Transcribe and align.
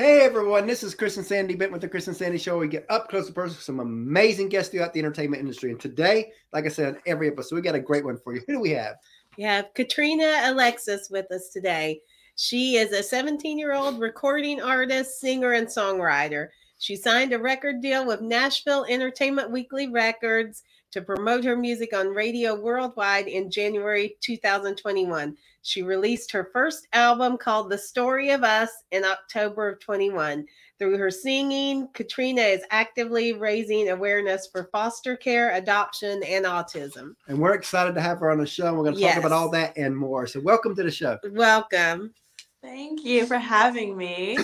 Hey 0.00 0.22
everyone, 0.22 0.66
this 0.66 0.82
is 0.82 0.94
Chris 0.94 1.18
and 1.18 1.26
Sandy 1.26 1.54
Bent 1.54 1.72
with 1.72 1.82
the 1.82 1.88
Chris 1.88 2.06
and 2.06 2.16
Sandy 2.16 2.38
Show. 2.38 2.56
We 2.56 2.68
get 2.68 2.86
up 2.88 3.10
close 3.10 3.26
and 3.26 3.34
personal 3.34 3.56
with 3.56 3.64
some 3.64 3.80
amazing 3.80 4.48
guests 4.48 4.72
throughout 4.72 4.94
the 4.94 4.98
entertainment 4.98 5.40
industry. 5.40 5.70
And 5.70 5.78
today, 5.78 6.32
like 6.54 6.64
I 6.64 6.68
said, 6.68 6.96
every 7.04 7.28
episode, 7.28 7.56
we 7.56 7.60
got 7.60 7.74
a 7.74 7.80
great 7.80 8.06
one 8.06 8.16
for 8.16 8.34
you. 8.34 8.40
Who 8.46 8.54
do 8.54 8.60
we 8.60 8.70
have? 8.70 8.96
We 9.36 9.44
have 9.44 9.74
Katryna 9.74 10.48
Alexis 10.48 11.10
with 11.10 11.30
us 11.30 11.50
today. 11.52 12.00
She 12.36 12.76
is 12.78 12.92
a 12.92 13.02
17 13.02 13.58
year 13.58 13.74
old 13.74 14.00
recording 14.00 14.62
artist, 14.62 15.20
singer, 15.20 15.52
and 15.52 15.66
songwriter. 15.66 16.48
She 16.78 16.96
signed 16.96 17.34
a 17.34 17.38
record 17.38 17.82
deal 17.82 18.06
with 18.06 18.22
Nashville 18.22 18.86
Entertainment 18.88 19.50
Weekly 19.50 19.86
Records 19.88 20.62
to 20.92 21.02
promote 21.02 21.44
her 21.44 21.56
music 21.56 21.94
on 21.94 22.08
radio 22.08 22.54
worldwide 22.54 23.28
in 23.28 23.50
January 23.50 24.16
2021. 24.20 25.36
She 25.62 25.82
released 25.82 26.32
her 26.32 26.48
first 26.52 26.88
album 26.92 27.36
called 27.36 27.70
The 27.70 27.78
Story 27.78 28.30
of 28.30 28.42
Us 28.42 28.70
in 28.92 29.04
October 29.04 29.68
of 29.68 29.80
21. 29.80 30.46
Through 30.78 30.96
her 30.96 31.10
singing, 31.10 31.88
Katryna 31.88 32.54
is 32.54 32.62
actively 32.70 33.34
raising 33.34 33.90
awareness 33.90 34.48
for 34.50 34.70
foster 34.72 35.16
care, 35.16 35.54
adoption, 35.54 36.22
and 36.24 36.46
autism. 36.46 37.14
And 37.28 37.38
we're 37.38 37.54
excited 37.54 37.94
to 37.94 38.00
have 38.00 38.20
her 38.20 38.30
on 38.30 38.38
the 38.38 38.46
show. 38.46 38.72
We're 38.72 38.84
going 38.84 38.94
to 38.94 39.00
talk 39.00 39.14
Yes. 39.14 39.18
about 39.18 39.32
all 39.32 39.50
that 39.50 39.76
and 39.76 39.94
more. 39.94 40.26
So, 40.26 40.40
welcome 40.40 40.74
to 40.76 40.82
the 40.82 40.90
show. 40.90 41.18
Welcome. 41.32 42.14
Thank 42.62 43.04
you 43.04 43.26
for 43.26 43.36
having 43.38 43.96
me. 43.96 44.38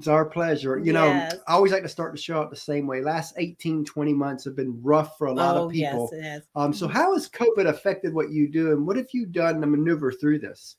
It's 0.00 0.08
our 0.08 0.24
pleasure. 0.24 0.78
You 0.78 0.94
know, 0.94 1.10
I 1.10 1.52
always 1.52 1.72
like 1.72 1.82
to 1.82 1.88
start 1.88 2.12
the 2.12 2.18
show 2.18 2.40
out 2.40 2.48
the 2.48 2.56
same 2.56 2.86
way. 2.86 3.02
Last 3.02 3.34
18, 3.36 3.84
20 3.84 4.14
months 4.14 4.46
have 4.46 4.56
been 4.56 4.80
rough 4.82 5.18
for 5.18 5.26
a 5.26 5.32
lot 5.34 5.58
oh, 5.58 5.66
of 5.66 5.72
people. 5.72 6.08
yes, 6.10 6.18
it 6.18 6.24
has. 6.24 6.42
Um, 6.56 6.72
so, 6.72 6.88
how 6.88 7.12
has 7.12 7.28
COVID 7.28 7.66
affected 7.66 8.14
what 8.14 8.30
you 8.30 8.48
do, 8.48 8.72
and 8.72 8.86
what 8.86 8.96
have 8.96 9.08
you 9.12 9.26
done 9.26 9.60
to 9.60 9.66
maneuver 9.66 10.10
through 10.10 10.38
this? 10.38 10.76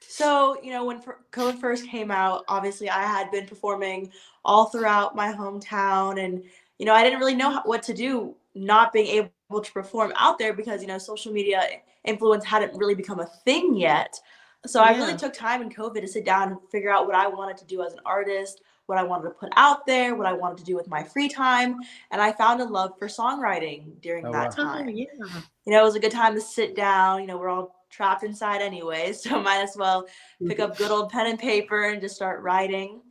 So, 0.00 0.56
you 0.62 0.70
know, 0.70 0.82
when 0.86 1.02
COVID 1.30 1.60
first 1.60 1.86
came 1.86 2.10
out, 2.10 2.46
obviously 2.48 2.88
I 2.88 3.02
had 3.02 3.30
been 3.30 3.46
performing 3.46 4.10
all 4.46 4.70
throughout 4.70 5.14
my 5.14 5.30
hometown, 5.30 6.18
and 6.18 6.42
you 6.78 6.86
know, 6.86 6.94
I 6.94 7.04
didn't 7.04 7.18
really 7.18 7.34
know 7.34 7.60
what 7.66 7.82
to 7.82 7.92
do, 7.92 8.34
not 8.54 8.94
being 8.94 9.08
able 9.08 9.60
to 9.60 9.72
perform 9.72 10.10
out 10.16 10.38
there 10.38 10.54
because 10.54 10.80
you 10.80 10.88
know, 10.88 10.96
social 10.96 11.34
media 11.34 11.64
influence 12.04 12.46
hadn't 12.46 12.74
really 12.78 12.94
become 12.94 13.20
a 13.20 13.26
thing 13.44 13.76
yet. 13.76 14.18
So 14.66 14.80
oh, 14.80 14.84
I 14.84 14.96
really 14.96 15.16
took 15.16 15.32
time 15.32 15.60
in 15.62 15.70
COVID 15.70 16.00
to 16.00 16.06
sit 16.08 16.24
down 16.24 16.52
and 16.52 16.58
figure 16.70 16.90
out 16.90 17.06
what 17.06 17.16
I 17.16 17.26
wanted 17.26 17.56
to 17.58 17.64
do 17.64 17.82
as 17.82 17.92
an 17.92 18.00
artist, 18.06 18.62
what 18.86 18.96
I 18.98 19.02
wanted 19.02 19.24
to 19.24 19.30
put 19.30 19.52
out 19.56 19.86
there, 19.86 20.14
what 20.14 20.26
I 20.26 20.32
wanted 20.32 20.58
to 20.58 20.64
do 20.64 20.76
with 20.76 20.86
my 20.88 21.02
free 21.02 21.28
time, 21.28 21.76
and 22.10 22.20
I 22.22 22.32
found 22.32 22.60
a 22.60 22.64
love 22.64 22.92
for 22.98 23.08
songwriting 23.08 24.00
during 24.00 24.26
Oh, 24.26 24.32
that 24.32 24.56
wow. 24.56 24.64
Oh, 24.64 24.74
time 24.74 24.88
yeah. 24.90 25.06
you 25.64 25.72
know, 25.72 25.80
it 25.80 25.84
was 25.84 25.96
a 25.96 26.00
good 26.00 26.12
time 26.12 26.34
to 26.34 26.40
sit 26.40 26.76
down. 26.76 27.20
You 27.22 27.26
know, 27.26 27.38
we're 27.38 27.48
all 27.48 27.84
trapped 27.90 28.22
inside 28.22 28.62
anyway, 28.62 29.12
so 29.14 29.40
might 29.40 29.62
as 29.62 29.76
well 29.76 30.06
pick 30.46 30.60
up 30.60 30.76
good 30.76 30.90
old 30.90 31.10
pen 31.10 31.26
and 31.26 31.38
paper 31.38 31.84
and 31.90 32.00
just 32.00 32.14
start 32.14 32.42
writing. 32.42 33.02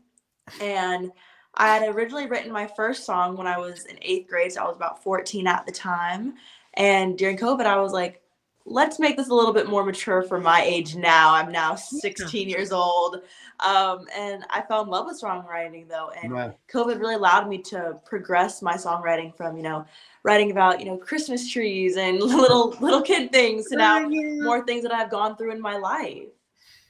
And 0.61 1.11
I 1.55 1.75
had 1.75 1.93
originally 1.93 2.27
written 2.27 2.51
my 2.51 2.67
first 2.67 3.05
song 3.05 3.35
when 3.35 3.47
I 3.47 3.57
was 3.57 3.85
in 3.85 3.97
eighth 4.01 4.29
grade, 4.29 4.53
so 4.53 4.61
I 4.61 4.67
was 4.67 4.75
about 4.75 5.03
14 5.03 5.47
at 5.47 5.65
the 5.65 5.71
time. 5.71 6.35
And 6.75 7.17
during 7.17 7.37
COVID, 7.37 7.65
I 7.65 7.79
was 7.81 7.91
like, 7.91 8.20
let's 8.65 8.99
make 8.99 9.17
this 9.17 9.29
a 9.29 9.33
little 9.33 9.53
bit 9.53 9.67
more 9.67 9.83
mature 9.83 10.21
for 10.23 10.39
my 10.39 10.61
age 10.61 10.95
now. 10.95 11.33
I'm 11.33 11.51
now 11.51 11.75
16 11.75 12.47
years 12.47 12.71
old. 12.71 13.21
Um, 13.59 14.07
and 14.15 14.43
I 14.49 14.61
fell 14.61 14.83
in 14.83 14.89
love 14.89 15.05
with 15.05 15.21
songwriting 15.21 15.87
though. 15.87 16.11
And 16.21 16.33
Wow. 16.33 16.55
COVID 16.71 16.99
really 16.99 17.15
allowed 17.15 17.47
me 17.47 17.57
to 17.63 17.99
progress 18.05 18.61
my 18.61 18.75
songwriting 18.75 19.35
from, 19.35 19.57
you 19.57 19.63
know, 19.63 19.85
writing 20.23 20.51
about, 20.51 20.79
you 20.79 20.85
know, 20.85 20.97
Christmas 20.97 21.49
trees 21.49 21.97
and 21.97 22.19
little 22.21 22.75
little 22.79 23.01
kid 23.01 23.31
things 23.31 23.67
to 23.69 23.75
now 23.75 24.07
more 24.07 24.65
things 24.65 24.83
that 24.83 24.93
I've 24.93 25.09
gone 25.09 25.35
through 25.37 25.51
in 25.51 25.61
my 25.61 25.77
life. 25.77 26.27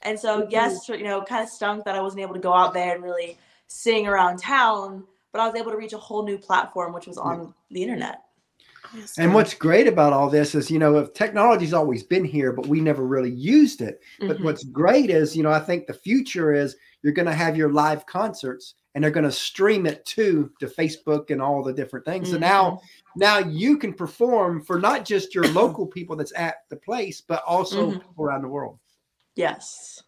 And 0.02 0.18
so, 0.18 0.46
yes, 0.50 0.88
you 0.88 1.04
know, 1.04 1.22
kind 1.22 1.42
of 1.42 1.48
stunk 1.48 1.84
that 1.84 1.94
I 1.94 2.00
wasn't 2.00 2.22
able 2.22 2.34
to 2.34 2.40
go 2.40 2.52
out 2.52 2.74
there 2.74 2.94
and 2.94 3.04
really 3.04 3.38
sing 3.68 4.06
around 4.06 4.38
town, 4.38 5.04
but 5.30 5.40
I 5.40 5.46
was 5.46 5.54
able 5.54 5.70
to 5.70 5.76
reach 5.76 5.92
a 5.92 5.98
whole 5.98 6.24
new 6.24 6.36
platform, 6.36 6.92
which 6.92 7.06
was 7.06 7.18
on 7.18 7.54
the 7.70 7.82
internet. 7.82 8.22
Yes, 8.94 9.18
And 9.18 9.30
sir. 9.30 9.34
what's 9.34 9.54
great 9.54 9.86
about 9.86 10.12
all 10.12 10.28
this 10.28 10.54
is, 10.54 10.70
you 10.70 10.78
know, 10.78 10.98
if 10.98 11.12
technology's 11.14 11.72
always 11.74 12.02
been 12.02 12.24
here, 12.24 12.52
but 12.52 12.66
we 12.66 12.80
never 12.80 13.06
really 13.06 13.30
used 13.30 13.80
it. 13.80 14.02
But 14.26 14.38
Mhm. 14.38 14.44
what's 14.44 14.64
great 14.64 15.10
is, 15.10 15.36
you 15.36 15.42
know, 15.42 15.50
I 15.50 15.60
think 15.60 15.86
the 15.86 15.94
future 15.94 16.52
is 16.52 16.76
you're 17.02 17.12
going 17.12 17.26
to 17.26 17.34
have 17.34 17.56
your 17.56 17.70
live 17.72 18.06
concerts 18.06 18.74
and 18.94 19.02
they're 19.02 19.10
going 19.10 19.24
to 19.24 19.32
stream 19.32 19.86
it 19.86 20.04
to 20.06 20.52
to 20.60 20.66
Facebook 20.66 21.30
and 21.30 21.40
all 21.40 21.62
the 21.62 21.72
different 21.72 22.04
things. 22.04 22.30
So 22.30 22.36
now, 22.36 22.80
now 23.16 23.38
you 23.38 23.78
can 23.78 23.94
perform 23.94 24.62
for 24.62 24.78
not 24.78 25.04
just 25.04 25.34
your 25.34 25.48
local 25.48 25.86
people 25.86 26.14
that's 26.16 26.32
at 26.36 26.56
the 26.68 26.76
place, 26.76 27.20
but 27.20 27.42
also 27.46 27.92
Mhm. 27.92 28.02
people 28.02 28.24
around 28.24 28.42
the 28.42 28.48
world. 28.48 28.78
yes. 29.34 30.02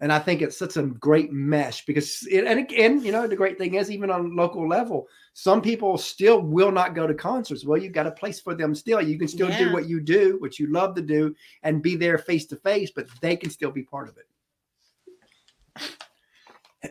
And 0.00 0.12
I 0.12 0.20
think 0.20 0.42
it's 0.42 0.56
such 0.56 0.76
a 0.76 0.84
great 0.84 1.32
mesh 1.32 1.84
because, 1.84 2.24
it, 2.30 2.44
and 2.44 2.60
again, 2.60 3.02
you 3.02 3.10
know, 3.10 3.26
the 3.26 3.34
great 3.34 3.58
thing 3.58 3.74
is, 3.74 3.90
even 3.90 4.10
on 4.10 4.36
local 4.36 4.68
level, 4.68 5.08
some 5.32 5.60
people 5.60 5.98
still 5.98 6.40
will 6.40 6.70
not 6.70 6.94
go 6.94 7.06
to 7.06 7.14
concerts. 7.14 7.64
Well, 7.64 7.80
you've 7.80 7.92
got 7.92 8.06
a 8.06 8.12
place 8.12 8.38
for 8.38 8.54
them 8.54 8.76
still. 8.76 9.02
You 9.02 9.18
can 9.18 9.26
still 9.26 9.48
do 9.48 9.72
what 9.72 9.88
you 9.88 10.00
do, 10.00 10.36
what 10.38 10.58
you 10.58 10.70
love 10.72 10.94
to 10.94 11.02
do, 11.02 11.34
and 11.64 11.82
be 11.82 11.96
there 11.96 12.16
face 12.16 12.46
to 12.46 12.56
face, 12.56 12.92
but 12.94 13.08
they 13.20 13.36
can 13.36 13.50
still 13.50 13.72
be 13.72 13.82
part 13.82 14.08
of 14.08 14.16
it. 14.18 14.26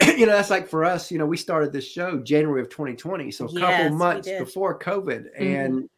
you 0.18 0.26
know, 0.26 0.34
that's 0.34 0.50
like 0.50 0.68
for 0.68 0.84
us, 0.84 1.10
you 1.12 1.18
know, 1.18 1.26
we 1.26 1.38
started 1.38 1.72
this 1.72 1.88
show 1.88 2.20
January 2.20 2.62
of 2.62 2.70
2020. 2.70 3.32
So 3.32 3.46
a 3.46 3.60
couple 3.60 3.98
months 3.98 4.28
before 4.28 4.78
COVID. 4.78 5.28
Mhm. 5.40 5.66
And 5.66 5.90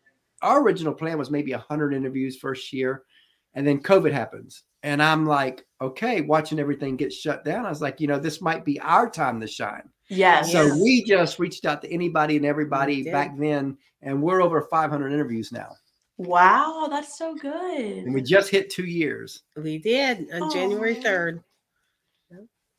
our 0.43 0.61
original 0.61 0.93
plan 0.93 1.17
was 1.17 1.31
maybe 1.31 1.53
100 1.53 1.93
interviews 1.93 2.37
first 2.37 2.71
year. 2.71 3.03
And 3.55 3.65
then 3.65 3.81
COVID 3.81 4.11
happens. 4.11 4.63
And 4.83 5.03
I'm 5.03 5.25
like, 5.25 5.65
okay, 5.81 6.21
watching 6.21 6.59
everything 6.59 6.95
get 6.95 7.11
shut 7.11 7.43
down. 7.43 7.65
I 7.65 7.69
was 7.69 7.81
like, 7.81 7.99
you 7.99 8.07
know, 8.07 8.19
this 8.19 8.41
might 8.41 8.63
be 8.63 8.79
our 8.79 9.09
time 9.09 9.39
to 9.41 9.47
shine. 9.47 9.89
Yes. 10.09 10.51
So 10.51 10.67
Yeah. 10.67 10.73
we 10.81 11.03
just 11.03 11.37
reached 11.39 11.65
out 11.65 11.81
to 11.81 11.91
anybody 11.91 12.37
and 12.37 12.45
everybody 12.45 13.03
back 13.03 13.37
then. 13.37 13.77
And 14.01 14.21
we're 14.21 14.41
over 14.41 14.61
500 14.61 15.11
interviews 15.11 15.51
now. 15.51 15.75
Wow, 16.17 16.87
that's 16.89 17.17
so 17.17 17.35
good. 17.35 17.81
And 18.05 18.13
we 18.13 18.21
just 18.21 18.49
hit 18.49 18.69
two 18.69 18.85
years. 18.85 19.43
we 19.55 19.77
did 19.77 20.27
on 20.33 20.51
January 20.51 20.95
3rd. 20.95 21.43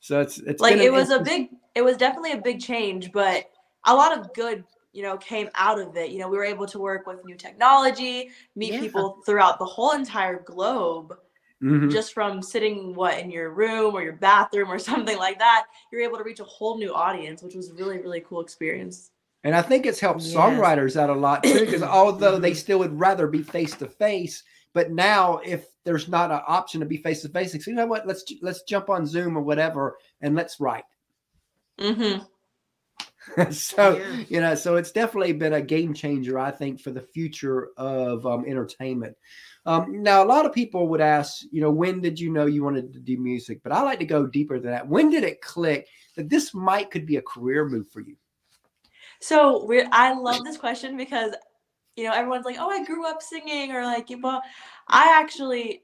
So 0.00 0.20
it's, 0.20 0.38
it's 0.38 0.60
like 0.62 0.76
it 0.76 0.90
was 0.92 1.10
a 1.10 1.20
big 1.20 1.50
it 1.74 1.82
was 1.82 1.96
definitely 1.98 2.32
a 2.32 2.38
big 2.40 2.58
change 2.58 3.12
but 3.12 3.44
a 3.86 3.94
lot 3.94 4.18
of 4.18 4.32
good 4.32 4.64
you 4.92 5.02
know 5.02 5.16
came 5.18 5.48
out 5.54 5.78
of 5.78 5.94
it 5.94 6.10
you 6.10 6.18
know 6.18 6.26
we 6.28 6.38
were 6.38 6.44
able 6.44 6.66
to 6.66 6.78
work 6.78 7.06
with 7.06 7.22
new 7.24 7.34
technology 7.36 8.30
meet 8.56 8.72
Yeah. 8.72 8.80
people 8.80 9.18
throughout 9.26 9.58
the 9.58 9.64
whole 9.66 9.92
entire 9.92 10.40
globe 10.40 11.14
Mhm. 11.62 11.90
just 11.92 12.14
from 12.14 12.42
sitting 12.42 12.94
what 12.94 13.18
in 13.18 13.30
your 13.30 13.50
room 13.50 13.94
or 13.94 14.02
your 14.02 14.14
bathroom 14.14 14.70
or 14.70 14.78
something 14.90 15.18
like 15.18 15.38
that 15.38 15.66
you're 15.92 16.00
able 16.02 16.16
to 16.18 16.24
reach 16.24 16.40
a 16.40 16.44
whole 16.44 16.78
new 16.78 16.94
audience 16.94 17.42
which 17.42 17.54
was 17.54 17.70
a 17.70 17.74
really 17.74 17.98
really 17.98 18.20
cool 18.22 18.40
experience 18.40 19.10
And 19.44 19.54
I 19.54 19.62
think 19.62 19.86
it's 19.86 20.00
helped 20.00 20.22
Yes. 20.22 20.34
songwriters 20.34 20.96
out 21.00 21.08
a 21.10 21.14
lot 21.14 21.42
too, 21.42 21.60
because 21.60 21.82
although 22.00 22.38
they 22.38 22.52
Mhm. 22.52 22.56
still 22.56 22.78
would 22.80 22.98
rather 22.98 23.26
be 23.26 23.42
face 23.42 23.74
to 23.76 23.88
face, 23.88 24.42
but 24.74 24.90
now 24.90 25.38
if 25.44 25.66
there's 25.84 26.08
not 26.08 26.30
an 26.30 26.42
option 26.46 26.80
to 26.80 26.86
be 26.86 26.98
face 26.98 27.22
to 27.22 27.28
face, 27.30 27.66
you 27.66 27.72
know 27.74 27.86
what? 27.86 28.06
Let's 28.06 28.22
let's 28.42 28.62
jump 28.64 28.90
on 28.90 29.06
Zoom 29.06 29.36
or 29.38 29.40
whatever 29.40 29.96
and 30.20 30.34
let's 30.34 30.60
write. 30.60 30.84
mm-hmm. 31.78 32.22
so 33.50 33.96
Yeah. 33.96 34.24
you 34.28 34.40
know, 34.40 34.54
so 34.54 34.76
it's 34.76 34.92
definitely 34.92 35.32
been 35.32 35.54
a 35.54 35.62
game 35.62 35.94
changer, 35.94 36.38
I 36.38 36.50
think, 36.50 36.80
for 36.80 36.90
the 36.90 37.00
future 37.00 37.68
of 37.76 38.26
um, 38.26 38.44
entertainment. 38.46 39.16
Um, 39.66 40.02
now, 40.02 40.22
a 40.22 40.26
lot 40.26 40.46
of 40.46 40.52
people 40.52 40.88
would 40.88 41.00
ask, 41.00 41.42
you 41.50 41.60
know, 41.60 41.70
when 41.70 42.00
did 42.00 42.18
you 42.18 42.30
know 42.30 42.46
you 42.46 42.64
wanted 42.64 42.92
to 42.94 43.00
do 43.00 43.18
music? 43.18 43.60
But 43.62 43.72
I 43.72 43.82
like 43.82 43.98
to 43.98 44.06
go 44.06 44.26
deeper 44.26 44.58
than 44.58 44.70
that. 44.70 44.88
When 44.88 45.10
did 45.10 45.22
it 45.22 45.42
click 45.42 45.86
that 46.16 46.28
this 46.28 46.54
might 46.54 46.90
could 46.90 47.06
be 47.06 47.16
a 47.16 47.22
career 47.22 47.68
move 47.68 47.88
for 47.90 48.00
you? 48.00 48.16
So 49.20 49.64
we're 49.66 49.86
I 49.92 50.14
love 50.14 50.44
this 50.44 50.56
question 50.56 50.96
because 50.96 51.32
you 51.94 52.04
know 52.04 52.12
everyone's 52.12 52.46
like, 52.46 52.56
oh, 52.58 52.70
I 52.70 52.84
grew 52.84 53.06
up 53.06 53.20
singing 53.20 53.72
or 53.72 53.84
like, 53.84 54.08
well, 54.22 54.42
I 54.88 55.20
actually 55.20 55.82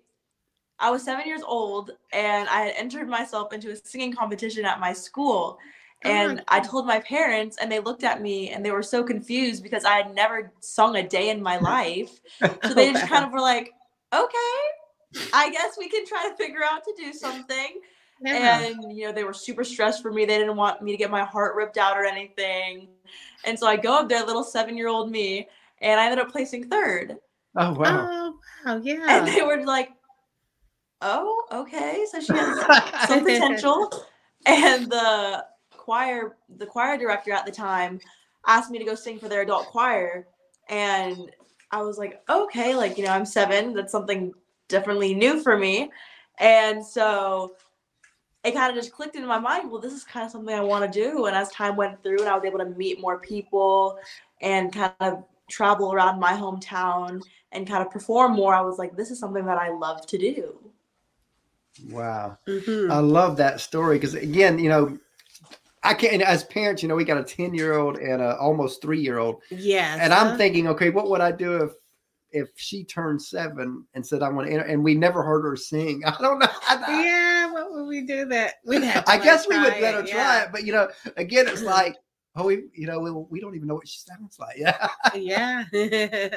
I 0.78 0.90
was 0.90 1.04
seven 1.04 1.26
years 1.26 1.42
old 1.42 1.92
and 2.12 2.48
I 2.48 2.62
had 2.62 2.74
entered 2.76 3.08
myself 3.08 3.52
into 3.52 3.70
a 3.70 3.76
singing 3.76 4.12
competition 4.12 4.64
at 4.64 4.80
my 4.80 4.92
school. 4.92 5.58
Oh 6.04 6.10
And 6.10 6.42
I 6.48 6.60
told 6.60 6.86
my 6.86 7.00
parents, 7.00 7.56
and 7.60 7.70
they 7.72 7.80
looked 7.80 8.04
at 8.04 8.20
me 8.20 8.50
and 8.50 8.64
they 8.64 8.70
were 8.70 8.82
so 8.82 9.02
confused 9.02 9.62
because 9.62 9.84
I 9.84 9.94
had 9.96 10.14
never 10.14 10.52
sung 10.60 10.96
a 10.96 11.02
day 11.06 11.30
in 11.30 11.42
my 11.42 11.56
life. 11.74 12.20
So 12.40 12.74
they 12.74 12.92
just 12.92 13.08
kind 13.08 13.24
of 13.24 13.32
were 13.32 13.40
like, 13.40 13.72
okay, 14.12 14.60
I 15.32 15.50
guess 15.50 15.76
we 15.78 15.88
can 15.88 16.06
try 16.06 16.28
to 16.28 16.36
figure 16.36 16.62
out 16.64 16.84
to 16.84 16.94
do 16.96 17.12
something 17.12 17.80
Yeah. 18.20 18.60
and 18.60 18.96
you 18.96 19.06
know 19.06 19.12
they 19.12 19.24
were 19.24 19.32
super 19.34 19.62
stressed 19.64 20.02
for 20.02 20.12
me 20.12 20.24
they 20.24 20.38
didn't 20.38 20.56
want 20.56 20.82
me 20.82 20.90
to 20.92 20.96
get 20.96 21.10
my 21.10 21.22
heart 21.24 21.54
ripped 21.54 21.76
out 21.76 21.96
or 21.96 22.04
anything 22.04 22.88
and 23.44 23.58
so 23.58 23.66
i 23.66 23.76
go 23.76 23.94
up 23.94 24.08
there 24.08 24.24
little 24.24 24.42
seven 24.42 24.76
year 24.76 24.88
old 24.88 25.10
me 25.10 25.46
and 25.82 26.00
i 26.00 26.04
ended 26.06 26.18
up 26.18 26.30
placing 26.32 26.68
third 26.68 27.16
Oh 27.58 27.72
wow! 27.72 27.76
Oh, 27.84 28.38
wow, 28.64 28.76
yeah. 28.82 29.18
and 29.18 29.28
they 29.28 29.42
were 29.42 29.64
like 29.64 29.90
oh 31.02 31.44
okay 31.52 32.04
so 32.10 32.20
she 32.20 32.32
has 32.32 32.58
some 33.06 33.24
potential 33.24 33.90
and 34.46 34.90
the 34.90 35.44
choir 35.86 36.36
the 36.58 36.66
choir 36.66 36.98
director 36.98 37.30
at 37.30 37.46
the 37.46 37.52
time 37.52 38.00
asked 38.46 38.72
me 38.72 38.78
to 38.78 38.84
go 38.84 38.96
sing 38.96 39.18
for 39.20 39.28
their 39.28 39.42
adult 39.42 39.66
choir 39.66 40.26
and 40.68 41.30
i 41.70 41.80
was 41.80 41.96
like 41.96 42.20
okay 42.28 42.74
like 42.74 42.98
you 42.98 43.04
know 43.04 43.10
i'm 43.12 43.24
seven 43.24 43.72
that's 43.72 43.92
something 43.92 44.32
definitely 44.68 45.14
new 45.14 45.40
for 45.42 45.56
me 45.56 45.88
and 46.40 46.84
so 46.84 47.54
it 48.44 48.54
kind 48.54 48.70
of 48.70 48.76
just 48.76 48.92
clicked 48.92 49.16
into 49.16 49.26
my 49.26 49.40
mind. 49.40 49.70
Well, 49.70 49.80
this 49.80 49.92
is 49.92 50.04
kind 50.04 50.24
of 50.24 50.30
something 50.30 50.54
I 50.54 50.60
want 50.60 50.90
to 50.90 51.00
do. 51.00 51.26
And 51.26 51.36
as 51.36 51.50
time 51.50 51.74
went 51.74 52.00
through, 52.02 52.20
and 52.20 52.28
I 52.28 52.36
was 52.36 52.44
able 52.44 52.60
to 52.60 52.66
meet 52.66 53.00
more 53.00 53.18
people 53.18 53.98
and 54.40 54.72
kind 54.72 54.92
of 55.00 55.24
travel 55.50 55.92
around 55.92 56.20
my 56.20 56.32
hometown 56.32 57.22
and 57.50 57.66
kind 57.66 57.84
of 57.84 57.90
perform 57.90 58.34
more, 58.34 58.54
I 58.54 58.60
was 58.60 58.78
like, 58.78 58.96
this 58.96 59.10
is 59.10 59.18
something 59.18 59.44
that 59.46 59.58
I 59.58 59.70
love 59.70 60.06
to 60.06 60.18
do. 60.18 60.58
Wow. 61.90 62.38
Mhm. 62.46 62.90
I 62.90 62.98
love 62.98 63.36
that 63.38 63.60
story 63.60 63.96
because 63.96 64.14
again, 64.14 64.58
you 64.58 64.68
know, 64.68 64.98
I 65.86 65.94
can't 65.94 66.22
as 66.22 66.44
parents, 66.44 66.82
you 66.82 66.88
know, 66.88 66.94
we 66.94 67.04
got 67.04 67.18
a 67.18 67.24
10 67.24 67.54
year 67.54 67.78
old 67.78 67.96
and 67.98 68.20
a 68.20 68.36
almost 68.38 68.82
three 68.82 69.00
year 69.00 69.18
old. 69.18 69.42
yes. 69.50 69.98
And 70.00 70.12
I'm 70.12 70.28
uh-huh. 70.28 70.36
thinking, 70.36 70.68
okay, 70.68 70.90
what 70.90 71.08
would 71.10 71.20
I 71.20 71.32
do 71.32 71.62
if 71.62 71.72
if 72.32 72.48
she 72.56 72.84
turned 72.84 73.22
seven 73.22 73.86
and 73.94 74.04
said 74.04 74.22
I 74.22 74.28
want 74.28 74.48
to 74.48 74.52
enter 74.52 74.66
and 74.66 74.82
we 74.82 74.94
never 74.94 75.22
heard 75.22 75.42
her 75.42 75.56
sing? 75.56 76.02
I 76.06 76.16
don't 76.20 76.38
know. 76.38 76.48
I, 76.68 77.02
yeah, 77.02 77.52
what 77.52 77.72
would 77.72 77.86
we 77.86 78.02
do 78.02 78.26
that? 78.26 78.54
We'd 78.64 78.82
have 78.82 79.04
to 79.04 79.10
I 79.10 79.14
like, 79.14 79.24
guess 79.24 79.48
we 79.48 79.58
would 79.58 79.74
better 79.74 80.00
it, 80.00 80.08
try 80.08 80.18
yeah. 80.18 80.42
it, 80.44 80.48
but 80.52 80.64
you 80.64 80.72
know, 80.72 80.88
again, 81.16 81.46
it's 81.48 81.62
like, 81.76 81.96
oh, 82.34 82.44
we, 82.44 82.64
you 82.74 82.86
know, 82.86 83.00
we, 83.00 83.10
we 83.10 83.40
don't 83.40 83.54
even 83.54 83.68
know 83.68 83.74
what 83.74 83.88
she 83.88 83.98
sounds 83.98 84.38
like. 84.38 84.56
Yeah, 85.14 85.64
Yeah. 85.72 86.36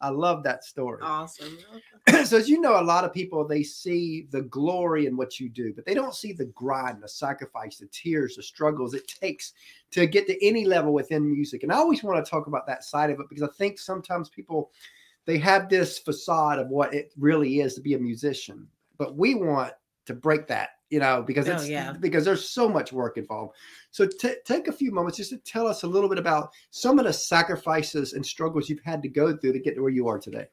I 0.00 0.08
love 0.08 0.42
that 0.44 0.64
story. 0.64 1.00
awesome. 1.02 1.58
so 2.24 2.38
as 2.38 2.48
you 2.48 2.60
know, 2.60 2.80
a 2.80 2.82
lot 2.82 3.04
of 3.04 3.12
people 3.12 3.46
they 3.46 3.62
see 3.62 4.26
the 4.30 4.42
glory 4.42 5.06
in 5.06 5.16
what 5.16 5.38
you 5.38 5.48
do, 5.48 5.72
but 5.74 5.84
they 5.84 5.94
don't 5.94 6.14
see 6.14 6.32
the 6.32 6.46
grind, 6.46 7.02
the 7.02 7.08
sacrifice, 7.08 7.78
the 7.78 7.86
tears, 7.86 8.36
the 8.36 8.42
struggles 8.42 8.94
it 8.94 9.06
takes 9.06 9.52
to 9.90 10.06
get 10.06 10.26
to 10.26 10.46
any 10.46 10.64
level 10.64 10.92
within 10.92 11.30
music. 11.30 11.62
And 11.62 11.72
I 11.72 11.76
always 11.76 12.02
want 12.02 12.24
to 12.24 12.30
talk 12.30 12.46
about 12.46 12.66
that 12.66 12.84
side 12.84 13.10
of 13.10 13.20
it 13.20 13.28
because 13.28 13.42
I 13.42 13.52
think 13.58 13.78
sometimes 13.78 14.28
people 14.28 14.70
they 15.26 15.38
have 15.38 15.68
this 15.68 15.98
facade 15.98 16.58
of 16.58 16.68
what 16.68 16.94
it 16.94 17.12
really 17.18 17.60
is 17.60 17.74
to 17.74 17.80
be 17.80 17.94
a 17.94 17.98
musician, 17.98 18.66
but 18.96 19.16
we 19.16 19.34
want 19.34 19.72
to 20.06 20.14
break 20.14 20.46
that, 20.48 20.70
you 20.90 20.98
know, 21.00 21.22
because 21.22 21.48
Oh, 21.48 21.52
it's 21.52 21.68
yeah. 21.68 21.92
because 21.98 22.24
there's 22.24 22.50
so 22.50 22.68
much 22.68 22.92
work 22.92 23.16
involved. 23.16 23.56
So 23.90 24.06
t- 24.06 24.34
take 24.44 24.68
a 24.68 24.72
few 24.72 24.90
moments 24.92 25.16
just 25.18 25.30
to 25.30 25.38
tell 25.38 25.66
us 25.66 25.82
a 25.84 25.86
little 25.86 26.08
bit 26.08 26.18
about 26.18 26.50
some 26.70 26.98
of 26.98 27.04
the 27.06 27.12
sacrifices 27.12 28.12
and 28.12 28.24
struggles 28.26 28.68
you've 28.68 28.82
had 28.84 29.02
to 29.02 29.08
go 29.08 29.36
through 29.36 29.52
to 29.54 29.60
get 29.60 29.76
to 29.76 29.80
where 29.82 29.90
you 29.90 30.08
are 30.08 30.18
today. 30.18 30.46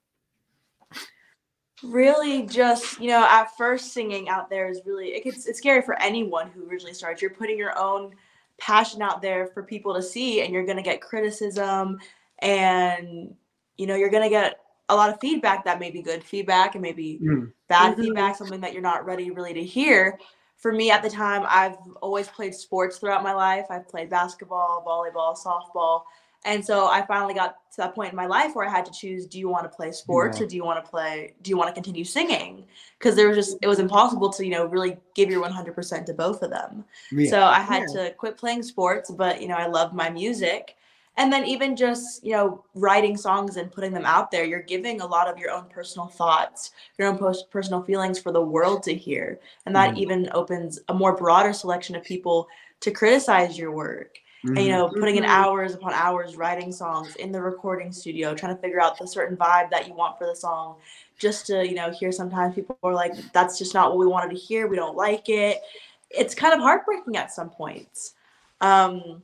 really 1.83 2.41
just 2.47 2.99
you 2.99 3.07
know 3.07 3.23
at 3.29 3.55
first 3.55 3.93
singing 3.93 4.29
out 4.29 4.49
there 4.49 4.67
is 4.67 4.81
really 4.85 5.09
it 5.09 5.23
gets 5.23 5.45
it's 5.45 5.59
scary 5.59 5.79
for 5.81 5.93
anyone 6.01 6.49
who 6.49 6.67
originally 6.67 6.93
starts 6.93 7.21
you're 7.21 7.29
putting 7.29 7.55
your 7.55 7.77
own 7.77 8.11
passion 8.59 8.99
out 9.03 9.21
there 9.21 9.45
for 9.53 9.61
people 9.61 9.93
to 9.93 10.01
see 10.01 10.41
and 10.41 10.51
you're 10.51 10.65
going 10.65 10.77
to 10.77 10.81
get 10.83 11.01
criticism 11.01 11.99
and 12.39 13.31
you 13.77 13.85
know 13.85 13.95
you're 13.95 14.09
going 14.09 14.23
to 14.23 14.29
get 14.29 14.59
a 14.89 14.95
lot 14.95 15.09
of 15.09 15.19
feedback 15.19 15.65
that 15.65 15.79
may 15.79 15.91
be 15.91 16.01
good 16.01 16.23
feedback 16.23 16.75
and 16.75 16.81
maybe 16.81 17.19
Mm. 17.21 17.51
bad 17.67 17.95
Mhm. 17.97 18.01
feedback 18.01 18.35
something 18.35 18.61
that 18.61 18.73
you're 18.73 18.81
not 18.81 19.05
ready 19.05 19.31
really 19.31 19.53
to 19.53 19.63
hear 19.63 20.17
for 20.55 20.71
me 20.71 20.89
at 20.89 21.03
the 21.03 21.09
time 21.09 21.45
i've 21.49 21.77
always 22.01 22.27
played 22.29 22.55
sports 22.55 22.97
throughout 22.97 23.21
my 23.23 23.33
life 23.33 23.65
i've 23.69 23.87
played 23.87 24.09
basketball 24.09 24.83
volleyball 24.87 25.37
softball 25.37 26.03
and 26.45 26.63
so 26.63 26.87
i 26.87 27.05
finally 27.05 27.33
got 27.33 27.57
to 27.71 27.77
that 27.77 27.93
point 27.93 28.09
in 28.11 28.15
my 28.15 28.25
life 28.25 28.55
where 28.55 28.65
i 28.65 28.71
had 28.71 28.85
to 28.85 28.91
choose 28.91 29.25
do 29.27 29.37
you 29.37 29.49
want 29.49 29.69
to 29.69 29.75
play 29.75 29.91
sports 29.91 30.39
Yeah. 30.39 30.45
or 30.45 30.47
do 30.47 30.55
you 30.55 30.63
want 30.63 30.83
to 30.83 30.89
play 30.89 31.33
do 31.41 31.49
you 31.49 31.57
want 31.57 31.67
to 31.67 31.73
continue 31.73 32.05
singing 32.05 32.65
because 32.97 33.15
there 33.15 33.27
was 33.27 33.35
just 33.35 33.57
it 33.61 33.67
was 33.67 33.79
impossible 33.79 34.29
to 34.31 34.45
you 34.45 34.51
know 34.51 34.65
really 34.67 34.97
give 35.13 35.29
your 35.29 35.41
100% 35.41 36.05
to 36.05 36.13
both 36.13 36.41
of 36.41 36.49
them 36.49 36.85
Yeah. 37.11 37.29
so 37.31 37.43
I 37.43 37.59
had 37.59 37.87
to 37.89 38.11
quit 38.13 38.37
playing 38.37 38.63
sports, 38.63 39.11
but 39.11 39.41
you 39.41 39.47
know, 39.49 39.55
I 39.55 39.67
loved 39.67 39.93
my 39.93 40.09
music. 40.09 40.76
And 41.17 41.33
then 41.33 41.45
even 41.45 41.75
just, 41.75 42.23
you 42.23 42.33
know, 42.33 42.63
writing 42.75 43.17
songs 43.17 43.57
and 43.57 43.71
putting 43.71 43.91
them 43.91 44.05
out 44.05 44.31
there, 44.31 44.45
you're 44.45 44.61
giving 44.61 45.01
a 45.01 45.05
lot 45.07 45.27
of 45.27 45.37
your 45.39 45.51
own 45.51 45.65
personal 45.69 46.07
thoughts, 46.07 46.71
your 46.97 47.07
own 47.09 47.17
post- 47.17 47.49
personal 47.49 47.81
feelings 47.83 48.19
for 48.19 48.31
the 48.31 48.41
world 48.41 48.83
to 48.83 48.93
hear. 48.93 49.39
And 49.65 49.75
that 49.75 49.93
Mhm. 49.93 49.97
even 49.97 50.29
opens 50.33 50.79
a 50.89 50.93
more 50.93 51.15
broader 51.15 51.53
selection 51.53 51.95
of 51.95 52.03
people 52.03 52.47
to 52.81 52.91
criticize 52.91 53.57
your 53.57 53.71
work. 53.71 54.19
And 54.55 54.65
you 54.65 54.71
Mhm. 54.71 54.71
know, 54.71 54.89
putting 54.89 55.17
in 55.17 55.23
Mhm. 55.23 55.27
hours 55.27 55.73
upon 55.75 55.93
hours 55.93 56.35
writing 56.37 56.71
songs 56.71 57.15
in 57.17 57.31
the 57.31 57.41
recording 57.41 57.91
studio, 57.91 58.33
trying 58.35 58.55
to 58.55 58.61
figure 58.61 58.81
out 58.81 58.97
the 58.97 59.07
certain 59.07 59.37
vibe 59.37 59.69
that 59.71 59.87
you 59.87 59.93
want 59.93 60.17
for 60.17 60.25
the 60.27 60.35
song. 60.35 60.77
Just 61.17 61.47
to, 61.47 61.67
you 61.67 61.75
know, 61.75 61.91
hear 61.91 62.11
sometimes 62.11 62.55
people 62.55 62.77
are 62.83 62.93
like, 62.93 63.13
that's 63.33 63.57
just 63.57 63.73
not 63.73 63.89
what 63.89 63.97
we 63.99 64.07
wanted 64.07 64.29
to 64.31 64.37
hear. 64.41 64.67
We 64.67 64.75
don't 64.75 64.95
like 64.95 65.29
it. 65.29 65.61
It's 66.09 66.33
kind 66.35 66.53
of 66.53 66.59
heartbreaking 66.59 67.17
at 67.17 67.31
some 67.31 67.49
points. 67.49 68.13
Um, 68.61 69.23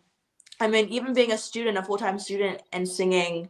I 0.60 0.68
mean, 0.68 0.88
even 0.90 1.14
being 1.14 1.32
a 1.32 1.38
student, 1.38 1.78
a 1.78 1.84
full 1.84 1.98
time 1.98 2.20
student, 2.20 2.62
and 2.72 2.88
singing, 2.88 3.50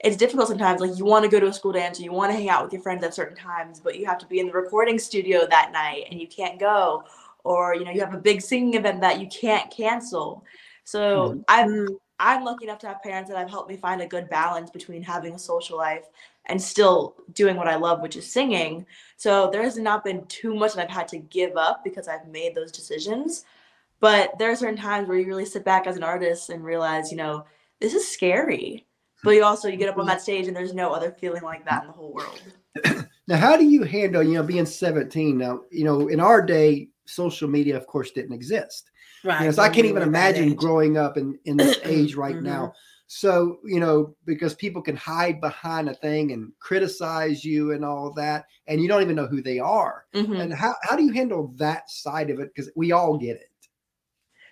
it's 0.00 0.16
difficult 0.16 0.48
sometimes. 0.48 0.80
Like, 0.80 0.98
you 0.98 1.04
want 1.04 1.24
to 1.24 1.30
go 1.30 1.40
to 1.40 1.46
a 1.46 1.52
school 1.52 1.72
dance 1.72 1.98
or 1.98 2.02
you 2.02 2.12
want 2.12 2.30
to 2.30 2.36
hang 2.36 2.48
out 2.48 2.62
with 2.62 2.72
your 2.72 2.82
friends 2.82 3.02
at 3.02 3.14
certain 3.14 3.36
times, 3.36 3.80
but 3.80 3.98
you 3.98 4.06
have 4.06 4.18
to 4.18 4.26
be 4.26 4.38
in 4.40 4.46
the 4.46 4.52
recording 4.52 4.98
studio 4.98 5.46
that 5.48 5.72
night 5.72 6.04
and 6.10 6.20
you 6.20 6.28
can't 6.28 6.58
go. 6.60 7.04
Or, 7.44 7.74
you 7.74 7.84
know, 7.84 7.90
you 7.90 8.00
have 8.00 8.14
a 8.14 8.18
big 8.18 8.40
singing 8.40 8.74
event 8.74 9.00
that 9.00 9.20
you 9.20 9.28
can't 9.28 9.70
cancel. 9.70 10.44
So 10.84 11.30
Mhm. 11.30 11.44
I've 11.48 11.66
Mm. 11.68 11.98
I'm 12.20 12.44
lucky 12.44 12.64
enough 12.64 12.78
to 12.78 12.86
have 12.86 13.02
parents 13.02 13.28
that 13.28 13.36
have 13.36 13.50
helped 13.50 13.68
me 13.68 13.76
find 13.76 14.00
a 14.00 14.06
good 14.06 14.30
balance 14.30 14.70
between 14.70 15.02
having 15.02 15.34
a 15.34 15.38
social 15.38 15.76
life 15.76 16.04
and 16.46 16.62
still 16.62 17.16
doing 17.32 17.56
what 17.56 17.66
I 17.66 17.74
love, 17.74 18.00
which 18.00 18.16
is 18.16 18.30
singing. 18.30 18.86
So 19.16 19.50
there 19.50 19.62
has 19.62 19.76
not 19.76 20.04
been 20.04 20.24
too 20.26 20.54
much 20.54 20.74
that 20.74 20.84
I've 20.84 20.96
had 20.96 21.08
to 21.08 21.18
give 21.18 21.56
up 21.56 21.82
because 21.82 22.06
I've 22.06 22.26
made 22.28 22.54
those 22.54 22.70
decisions. 22.70 23.44
But 24.04 24.38
there 24.38 24.50
are 24.50 24.56
certain 24.56 24.76
times 24.76 25.08
where 25.08 25.16
you 25.16 25.26
really 25.26 25.46
sit 25.46 25.64
back 25.64 25.86
as 25.86 25.96
an 25.96 26.02
artist 26.02 26.50
and 26.50 26.62
realize, 26.62 27.10
you 27.10 27.16
know, 27.16 27.46
this 27.80 27.94
is 27.94 28.06
scary. 28.06 28.86
But 29.22 29.30
you 29.30 29.42
also 29.42 29.66
you 29.66 29.78
get 29.78 29.88
up 29.88 29.96
on 29.96 30.04
that 30.08 30.20
stage 30.20 30.46
and 30.46 30.54
there's 30.54 30.74
no 30.74 30.92
other 30.92 31.16
feeling 31.18 31.42
like 31.42 31.64
that 31.64 31.84
in 31.84 31.86
the 31.86 31.94
whole 31.94 32.12
world. 32.12 32.38
Now, 33.26 33.38
how 33.38 33.56
do 33.56 33.64
you 33.64 33.82
handle, 33.82 34.22
you 34.22 34.34
know, 34.34 34.42
being 34.42 34.66
17? 34.66 35.38
Now, 35.38 35.60
you 35.70 35.84
know, 35.84 36.08
in 36.08 36.20
our 36.20 36.42
day, 36.42 36.90
social 37.06 37.48
media, 37.48 37.78
of 37.78 37.86
course, 37.86 38.10
didn't 38.10 38.34
exist. 38.34 38.90
Right. 39.24 39.40
You 39.40 39.46
know, 39.46 39.52
so 39.52 39.62
I 39.62 39.70
can't 39.70 39.86
even 39.86 40.02
imagine 40.02 40.54
growing 40.54 40.98
up 40.98 41.16
in, 41.16 41.38
in 41.46 41.56
this 41.56 41.78
age 41.84 42.14
right 42.14 42.36
Mhm. 42.36 42.42
now. 42.42 42.74
So, 43.06 43.60
you 43.64 43.80
know, 43.80 44.14
because 44.26 44.54
people 44.54 44.82
can 44.82 44.96
hide 44.96 45.40
behind 45.40 45.88
a 45.88 45.94
thing 45.94 46.32
and 46.32 46.52
criticize 46.58 47.42
you 47.42 47.72
and 47.72 47.82
all 47.82 48.12
that, 48.12 48.44
and 48.66 48.82
you 48.82 48.88
don't 48.88 49.00
even 49.00 49.16
know 49.16 49.26
who 49.26 49.40
they 49.40 49.58
are. 49.58 50.04
Mhm. 50.14 50.38
And 50.40 50.52
how, 50.52 50.74
how 50.82 50.94
do 50.94 51.04
you 51.04 51.12
handle 51.12 51.54
that 51.56 51.88
side 51.88 52.28
of 52.28 52.40
it? 52.40 52.50
Because 52.54 52.70
we 52.76 52.92
all 52.92 53.16
get 53.16 53.36
it. 53.36 53.48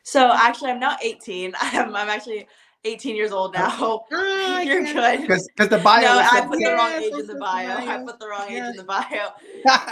So 0.02 0.32
actually, 0.32 0.70
I'm 0.70 0.80
not 0.80 1.02
18. 1.02 1.52
I'm, 1.60 1.94
I'm 1.94 2.08
actually 2.08 2.46
18 2.84 3.16
years 3.16 3.32
old 3.32 3.54
now. 3.54 4.04
Oh, 4.12 4.58
You're 4.60 4.82
good. 4.82 5.22
Because 5.22 5.48
the 5.56 5.78
bio 5.78 6.02
no, 6.02 6.20
is 6.20 6.28
I 6.30 6.40
so- 6.40 6.48
put 6.48 6.58
the 6.58 6.72
wrong 6.72 6.92
age 6.92 7.12
in 7.12 7.26
the 7.26 7.34
the 7.34 7.40
bio. 7.40 7.76
I 7.76 8.02
put 8.04 8.18
the 8.18 8.28
wrong 8.28 8.48
age 8.48 8.62
in 8.62 8.76
the 8.76 8.84
bio. 8.84 9.28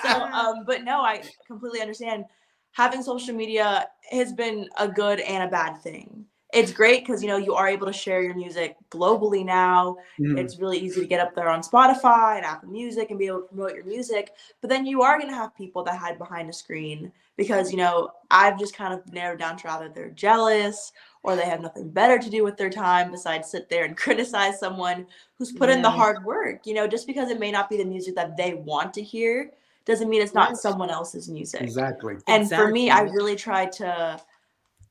So, 0.03 0.23
um, 0.33 0.65
but 0.67 0.85
no, 0.85 1.01
I 1.01 1.23
completely 1.47 1.81
understand. 1.81 2.25
Having 2.73 3.03
social 3.03 3.35
media 3.35 3.89
has 4.13 4.33
been 4.33 4.69
a 4.79 4.87
good 4.87 5.21
and 5.21 5.43
a 5.43 5.49
bad 5.49 5.81
thing. 5.83 6.25
It's 6.53 6.73
great 6.73 7.05
because 7.07 7.23
you 7.23 7.29
know 7.29 7.37
you 7.37 7.55
are 7.55 7.69
able 7.69 7.87
to 7.87 7.93
share 7.93 8.23
your 8.23 8.35
music 8.35 8.77
globally 8.91 9.45
now. 9.45 9.97
Mhm. 10.19 10.39
It's 10.39 10.59
really 10.59 10.79
easy 10.79 11.01
to 11.01 11.07
get 11.07 11.21
up 11.21 11.35
there 11.35 11.49
on 11.49 11.61
Spotify 11.61 12.37
and 12.37 12.45
Apple 12.45 12.69
Music 12.71 13.11
and 13.11 13.19
be 13.19 13.27
able 13.27 13.43
to 13.43 13.49
promote 13.49 13.75
your 13.75 13.85
music. 13.85 14.33
But 14.61 14.71
then 14.71 14.85
you 14.87 15.03
are 15.03 15.17
going 15.19 15.31
to 15.31 15.37
have 15.37 15.55
people 15.55 15.83
that 15.85 15.97
hide 15.97 16.19
behind 16.19 16.49
a 16.51 16.53
screen 16.53 17.13
because 17.37 17.71
you 17.71 17.79
know 17.79 18.11
I've 18.31 18.59
just 18.59 18.75
kind 18.77 18.93
of 18.93 19.13
narrowed 19.13 19.39
down 19.39 19.57
to 19.59 19.71
either 19.73 19.89
they're 19.89 20.11
jealous 20.11 20.93
or 21.23 21.37
they 21.37 21.45
have 21.45 21.61
nothing 21.61 21.89
better 21.91 22.19
to 22.19 22.31
do 22.31 22.43
with 22.43 22.57
their 22.57 22.71
time 22.71 23.11
besides 23.11 23.51
sit 23.51 23.69
there 23.69 23.85
and 23.85 23.97
criticize 24.05 24.59
someone 24.59 25.07
who's 25.39 25.53
put 25.53 25.71
in 25.71 25.83
the 25.83 25.91
hard 25.91 26.25
work. 26.25 26.67
You 26.67 26.75
know, 26.75 26.87
just 26.87 27.07
because 27.07 27.31
it 27.31 27.39
may 27.39 27.51
not 27.53 27.71
be 27.71 27.77
the 27.77 27.85
music 27.85 28.15
that 28.17 28.37
they 28.37 28.55
want 28.55 28.93
to 28.95 29.03
hear 29.03 29.51
doesn't 29.85 30.09
mean 30.11 30.21
it's 30.23 30.35
not 30.35 30.51
Right. 30.51 30.57
someone 30.59 30.91
else's 30.91 31.29
music. 31.29 31.63
Exactly. 31.63 32.17
And 32.27 32.49
for 32.49 32.69
me, 32.69 32.91
I 32.91 33.03
really 33.03 33.35
try 33.37 33.67
to 33.67 34.21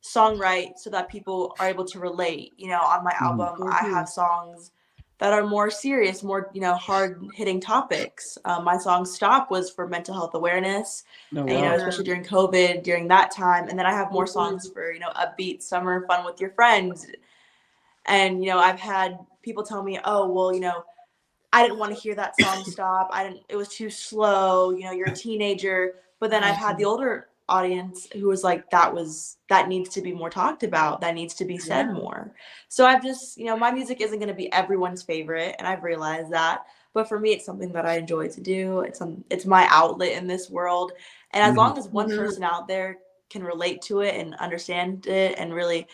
songwrite 0.03 0.77
so 0.77 0.89
that 0.91 1.09
people 1.09 1.55
are 1.59 1.67
able 1.67 1.85
to 1.85 1.99
relate. 1.99 2.53
You 2.57 2.69
know, 2.69 2.81
on 2.81 3.03
my 3.03 3.13
Mhm. 3.19 3.49
album, 3.51 3.63
I 3.71 3.81
Mhm. 3.81 3.85
have 3.85 4.09
songs 4.09 4.71
that 5.19 5.33
are 5.33 5.45
more 5.47 5.69
serious, 5.69 6.23
more 6.23 6.49
you 6.53 6.61
know, 6.61 6.75
hard 6.75 7.29
hitting 7.33 7.59
topics. 7.61 8.37
Um, 8.45 8.63
my 8.63 8.77
song 8.77 9.05
"Stop" 9.05 9.51
was 9.51 9.69
for 9.71 9.87
mental 9.87 10.13
health 10.15 10.33
awareness, 10.35 11.03
No, 11.31 11.47
and, 11.47 11.57
you 11.57 11.63
know, 11.63 11.73
especially 11.75 12.05
during 12.05 12.23
COVID, 12.23 12.83
during 12.83 13.07
that 13.09 13.31
time. 13.31 13.67
And 13.69 13.77
then 13.79 13.85
I 13.85 13.91
have 13.93 14.11
more 14.11 14.27
Mhm. 14.27 14.27
songs 14.27 14.69
for 14.69 14.91
you 14.93 14.99
know, 14.99 15.11
upbeat 15.15 15.61
summer 15.63 16.05
fun 16.07 16.25
with 16.25 16.39
your 16.41 16.51
friends. 16.51 17.05
And 18.07 18.43
you 18.43 18.49
know, 18.51 18.59
I've 18.59 18.79
had 18.79 19.19
people 19.43 19.63
tell 19.63 19.83
me, 19.83 19.99
"Oh, 20.05 20.29
well, 20.31 20.53
you 20.53 20.61
know." 20.61 20.85
I 21.53 21.63
didn't 21.63 21.79
want 21.79 21.93
to 21.95 21.99
hear 22.01 22.15
that 22.15 22.37
song 22.37 22.63
stop. 22.65 23.09
I 23.13 23.23
didn't 23.25 23.43
it 23.49 23.55
was 23.57 23.69
too 23.69 23.89
slow, 23.91 24.71
you 24.71 24.83
know, 24.85 24.91
you're 24.93 25.09
a 25.09 25.13
teenager. 25.15 25.95
But 26.19 26.31
then 26.31 26.43
I've 26.45 26.57
had 26.57 26.77
the 26.77 26.85
older 26.85 27.28
audience 27.49 28.07
who 28.13 28.27
was 28.27 28.43
like, 28.43 28.69
that 28.71 28.93
was 28.93 29.37
that 29.49 29.67
needs 29.67 29.89
to 29.91 30.01
be 30.01 30.13
more 30.13 30.29
talked 30.29 30.63
about, 30.63 31.01
that 31.01 31.15
needs 31.15 31.33
to 31.35 31.45
be 31.45 31.57
said 31.59 31.87
Yeah. 31.87 31.93
more. 31.93 32.33
So 32.69 32.85
I've 32.85 33.03
just, 33.03 33.37
you 33.37 33.45
know, 33.45 33.57
my 33.57 33.71
music 33.71 34.01
isn't 34.01 34.19
gonna 34.19 34.33
be 34.33 34.51
everyone's 34.53 35.03
favorite, 35.03 35.55
and 35.59 35.67
I've 35.67 35.83
realized 35.83 36.31
that. 36.31 36.65
But 36.93 37.07
for 37.09 37.19
me, 37.19 37.31
it's 37.31 37.45
something 37.45 37.71
that 37.73 37.85
I 37.85 37.97
enjoy 37.97 38.29
to 38.29 38.41
do. 38.41 38.81
It's 38.81 38.99
some 38.99 39.23
it's 39.29 39.45
my 39.45 39.67
outlet 39.69 40.13
in 40.13 40.27
this 40.27 40.49
world. 40.49 40.93
And 41.31 41.43
as 41.43 41.55
Mhm. 41.55 41.57
long 41.57 41.77
as 41.77 41.87
one 41.89 42.09
Mhm. 42.09 42.15
person 42.15 42.43
out 42.43 42.67
there 42.67 42.99
can 43.29 43.43
relate 43.43 43.81
to 43.83 44.01
it 44.01 44.15
and 44.15 44.35
understand 44.35 45.05
it 45.07 45.37
and 45.37 45.53
really 45.53 45.87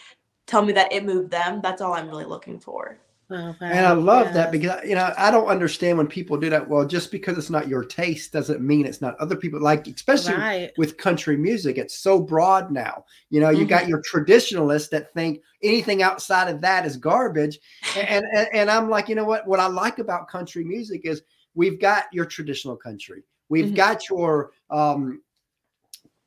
tell 0.48 0.64
me 0.64 0.74
that 0.74 0.92
it 0.94 1.06
moved 1.06 1.32
them, 1.32 1.62
that's 1.62 1.82
all 1.82 1.94
I'm 1.94 2.08
really 2.10 2.26
looking 2.26 2.60
for. 2.60 2.98
Oh, 3.32 3.55
And 3.60 3.88
I 3.88 3.94
love 3.94 4.34
that 4.36 4.51
because 4.51 4.88
you 4.88 4.94
know 4.94 5.12
I 5.17 5.32
don't 5.32 5.48
understand 5.48 5.98
when 5.98 6.05
people 6.05 6.38
do 6.38 6.50
that. 6.51 6.67
Well, 6.70 6.86
just 6.86 7.12
because 7.12 7.38
it's 7.39 7.50
not 7.50 7.67
your 7.67 7.84
taste 7.84 8.32
doesn't 8.32 8.62
mean 8.62 8.86
it's 8.86 9.01
not 9.01 9.17
other 9.17 9.36
people. 9.36 9.60
Like 9.60 9.88
especially 9.88 10.36
right. 10.36 10.72
with 10.77 10.98
country 10.98 11.36
music, 11.36 11.79
it's 11.79 11.98
so 11.98 12.20
broad 12.20 12.70
now. 12.72 13.03
You 13.32 13.39
know, 13.41 13.50
you 13.50 13.65
got 13.65 13.88
your 13.88 14.01
traditionalists 14.05 14.89
that 14.89 15.12
think 15.13 15.41
anything 15.63 16.03
outside 16.03 16.50
of 16.50 16.62
that 16.62 16.86
is 16.86 16.98
garbage, 16.98 17.58
and, 17.96 18.25
and 18.36 18.48
and 18.53 18.70
I'm 18.70 18.89
like, 18.91 19.10
you 19.10 19.15
know 19.15 19.25
what? 19.25 19.48
What 19.48 19.60
I 19.60 19.67
like 19.67 19.98
about 19.98 20.27
country 20.27 20.63
music 20.63 21.01
is 21.05 21.24
we've 21.55 21.79
got 21.79 22.05
your 22.13 22.25
traditional 22.25 22.75
country, 22.75 23.24
we've 23.50 23.72
Mhm. 23.72 23.75
got 23.75 24.08
your 24.08 24.51
um, 24.70 25.22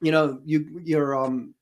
you 0.01 0.13
know, 0.13 0.41
you 0.45 0.81
your 0.85 1.17
um 1.17 1.55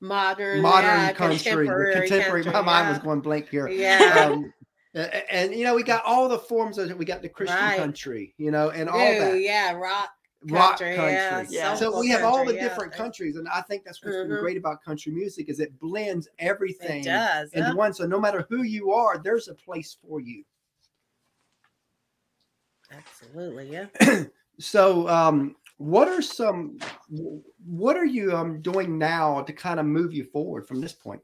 modern, 0.00 0.60
modern 0.62 0.84
yeah, 0.90 1.12
country, 1.12 1.36
the 1.38 1.44
contemporary, 1.44 1.94
contemporary. 1.94 2.44
My 2.44 2.52
country, 2.52 2.66
mind 2.66 2.88
was 2.90 2.98
going 2.98 3.20
blank 3.20 3.48
here. 3.48 3.68
Yeah. 3.68 4.28
Um, 4.32 4.52
a- 4.94 5.00
a- 5.00 5.32
and 5.34 5.54
you 5.54 5.64
know, 5.64 5.74
we 5.74 5.82
got 5.82 6.04
all 6.04 6.28
the 6.28 6.38
forms 6.38 6.78
of 6.78 6.90
it. 6.90 6.96
We 6.98 7.04
got 7.04 7.22
the 7.22 7.28
Christian 7.28 7.58
Right. 7.58 7.78
country, 7.78 8.34
you 8.38 8.50
know, 8.50 8.70
and 8.70 8.88
all 8.88 8.98
Ooh, 8.98 9.18
that 9.20 9.40
yeah, 9.40 9.72
rock 9.72 10.10
rock 10.50 10.78
country, 10.78 10.94
country. 10.96 11.12
yeah, 11.12 11.44
Yeah. 11.48 11.74
So 11.74 11.98
we 11.98 12.08
have 12.10 12.22
all 12.22 12.44
the 12.44 12.54
yeah. 12.54 12.62
different 12.68 12.92
countries, 12.92 13.36
and 13.36 13.48
I 13.48 13.62
think 13.62 13.84
that's 13.84 14.02
what's 14.04 14.16
been 14.16 14.28
Mhm. 14.28 14.40
great 14.40 14.56
about 14.56 14.82
country 14.84 15.10
music 15.12 15.48
is 15.48 15.58
it 15.60 15.76
blends 15.80 16.28
everything 16.38 17.00
It 17.00 17.06
does. 17.06 17.50
into 17.52 17.68
yeah. 17.70 17.74
one. 17.74 17.92
So 17.94 18.06
no 18.06 18.20
matter 18.20 18.46
who 18.48 18.62
you 18.62 18.92
are, 18.92 19.18
there's 19.18 19.48
a 19.48 19.54
place 19.54 19.96
for 20.06 20.20
you. 20.20 20.44
Absolutely, 22.90 23.70
yeah. 23.70 23.86
So, 24.58 25.06
um, 25.08 25.54
what 25.78 26.08
are 26.08 26.22
some? 26.22 26.78
What 27.66 27.96
are 27.96 28.04
you 28.04 28.36
um 28.36 28.60
doing 28.60 28.98
now 28.98 29.42
to 29.42 29.52
kind 29.52 29.78
of 29.80 29.86
move 29.86 30.12
you 30.12 30.24
forward 30.24 30.66
from 30.66 30.80
this 30.80 30.92
point? 30.92 31.22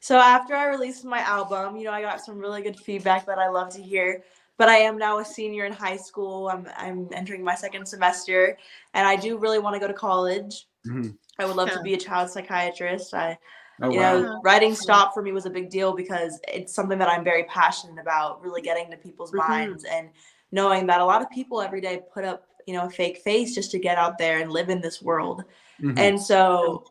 So 0.00 0.16
after 0.16 0.54
I 0.54 0.66
released 0.66 1.04
my 1.04 1.20
album, 1.20 1.76
you 1.76 1.84
know, 1.84 1.92
I 1.92 2.00
got 2.00 2.24
some 2.24 2.38
really 2.38 2.62
good 2.62 2.78
feedback 2.78 3.26
that 3.26 3.38
I 3.38 3.48
love 3.48 3.68
to 3.74 3.82
hear. 3.82 4.24
But 4.56 4.68
I 4.68 4.76
am 4.76 4.98
now 4.98 5.18
a 5.18 5.24
senior 5.24 5.64
in 5.64 5.72
high 5.72 5.96
school. 5.96 6.48
I'm 6.48 6.66
I'm 6.76 7.08
entering 7.12 7.42
my 7.42 7.54
second 7.54 7.86
semester, 7.86 8.58
and 8.94 9.06
I 9.06 9.16
do 9.16 9.38
really 9.38 9.58
want 9.58 9.74
to 9.74 9.80
go 9.80 9.86
to 9.86 9.94
college. 9.94 10.66
Mhm. 10.86 11.16
I 11.38 11.46
would 11.46 11.56
love 11.56 11.68
Yeah. 11.68 11.76
to 11.76 11.82
be 11.82 11.94
a 11.94 11.98
child 11.98 12.30
psychiatrist. 12.30 13.14
I, 13.14 13.38
Oh, 13.82 13.90
you 13.90 13.98
wow. 13.98 14.20
know, 14.20 14.40
writing 14.44 14.74
stop 14.74 15.14
for 15.14 15.22
me 15.22 15.32
was 15.32 15.46
a 15.46 15.50
big 15.50 15.70
deal 15.70 15.94
because 15.94 16.38
it's 16.46 16.74
something 16.74 16.98
that 16.98 17.08
I'm 17.08 17.24
very 17.24 17.44
passionate 17.44 17.98
about. 17.98 18.42
Really 18.42 18.60
getting 18.60 18.90
to 18.90 18.96
people's 18.98 19.32
Mhm. 19.32 19.38
minds 19.38 19.84
and 19.84 20.10
knowing 20.52 20.86
that 20.88 21.00
a 21.00 21.04
lot 21.04 21.22
of 21.22 21.30
people 21.30 21.62
every 21.62 21.80
day 21.80 22.02
put 22.12 22.26
up, 22.26 22.46
you 22.66 22.74
know, 22.74 22.86
a 22.86 22.90
fake 22.90 23.18
face 23.18 23.54
just 23.54 23.70
to 23.72 23.78
get 23.78 23.98
out 23.98 24.18
there 24.18 24.40
and 24.40 24.52
live 24.52 24.68
in 24.68 24.80
this 24.80 25.00
world. 25.00 25.44
Mhm. 25.80 25.98
And 25.98 26.20
so 26.20 26.84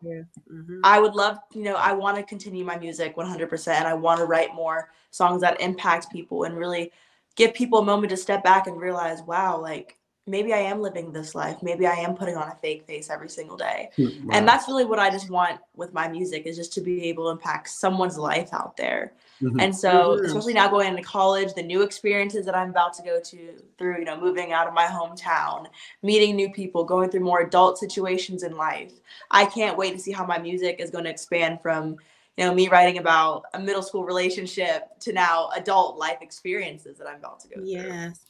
Mhm. 0.51 0.81
I 0.83 0.99
would 0.99 1.13
love, 1.13 1.37
you 1.53 1.63
know, 1.63 1.75
I 1.75 1.93
want 1.93 2.17
to 2.17 2.23
continue 2.23 2.65
my 2.65 2.77
music 2.77 3.17
100%. 3.17 3.79
And 3.79 3.87
I 3.87 3.93
want 3.93 4.19
to 4.19 4.25
write 4.25 4.55
more 4.55 4.89
songs 5.11 5.41
that 5.41 5.61
impact 5.61 6.11
people 6.11 6.45
and 6.45 6.57
really 6.57 6.91
give 7.35 7.53
people 7.53 7.79
a 7.79 7.85
moment 7.85 8.09
to 8.11 8.17
step 8.17 8.43
back 8.43 8.67
and 8.67 8.79
realize, 8.81 9.21
wow, 9.23 9.59
like 9.61 9.98
maybe 10.29 10.53
I 10.53 10.59
am 10.59 10.81
living 10.81 11.11
this 11.11 11.33
life. 11.33 11.57
Maybe 11.63 11.87
I 11.87 11.95
am 11.95 12.15
putting 12.15 12.37
on 12.37 12.47
a 12.47 12.55
fake 12.55 12.85
face 12.85 13.09
every 13.09 13.29
single 13.29 13.57
day. 13.57 13.89
Wow. 13.97 14.09
And 14.31 14.47
that's 14.47 14.67
really 14.67 14.85
what 14.85 14.99
I 14.99 15.09
just 15.09 15.29
want 15.29 15.59
with 15.75 15.91
my 15.91 16.07
music 16.07 16.45
is 16.45 16.55
just 16.55 16.71
to 16.73 16.81
be 16.81 17.05
able 17.05 17.25
to 17.25 17.31
impact 17.31 17.69
someone's 17.69 18.17
life 18.17 18.53
out 18.53 18.77
there. 18.77 19.13
Mhm. 19.41 19.61
And 19.61 19.75
so, 19.75 20.13
especially 20.23 20.53
now 20.53 20.67
going 20.67 20.87
into 20.89 21.01
college, 21.01 21.53
the 21.53 21.63
new 21.63 21.81
experiences 21.81 22.45
that 22.45 22.55
I'm 22.55 22.69
about 22.69 22.93
to 22.95 23.03
go 23.03 23.19
to 23.19 23.53
through, 23.77 23.99
you 23.99 24.05
know, 24.05 24.19
moving 24.19 24.53
out 24.53 24.67
of 24.67 24.73
my 24.73 24.85
hometown, 24.85 25.65
meeting 26.03 26.35
new 26.35 26.51
people, 26.51 26.83
going 26.83 27.09
through 27.09 27.21
more 27.21 27.39
adult 27.39 27.77
situations 27.77 28.43
in 28.43 28.55
life. 28.55 28.93
I 29.31 29.45
can't 29.45 29.77
wait 29.77 29.93
to 29.93 29.99
see 29.99 30.11
how 30.11 30.25
my 30.25 30.37
music 30.37 30.79
is 30.79 30.91
going 30.91 31.05
to 31.05 31.09
expand 31.09 31.61
from, 31.61 31.97
you 32.37 32.45
know, 32.45 32.53
me 32.53 32.67
writing 32.67 32.99
about 32.99 33.45
a 33.53 33.59
middle 33.59 33.81
school 33.81 34.03
relationship 34.03 34.99
to 34.99 35.13
now 35.13 35.49
adult 35.55 35.97
life 35.97 36.19
experiences 36.21 36.97
that 36.99 37.07
I'm 37.07 37.17
about 37.17 37.39
to 37.41 37.47
go 37.47 37.55
through. 37.55 37.65
Yes. 37.65 38.28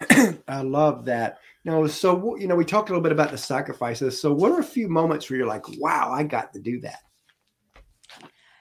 I 0.48 0.60
love 0.62 1.04
that. 1.06 1.38
You 1.64 1.72
know, 1.72 1.86
so 1.86 2.36
you 2.36 2.46
know, 2.46 2.54
we 2.56 2.64
talked 2.64 2.90
a 2.90 2.92
little 2.92 3.02
bit 3.02 3.12
about 3.12 3.30
the 3.30 3.38
sacrifices. 3.38 4.20
So, 4.20 4.32
what 4.32 4.52
are 4.52 4.60
a 4.60 4.64
few 4.64 4.88
moments 4.88 5.28
where 5.28 5.38
you're 5.38 5.48
like, 5.48 5.64
"Wow, 5.78 6.12
I 6.12 6.22
got 6.22 6.52
to 6.52 6.60
do 6.60 6.80
that"? 6.82 7.00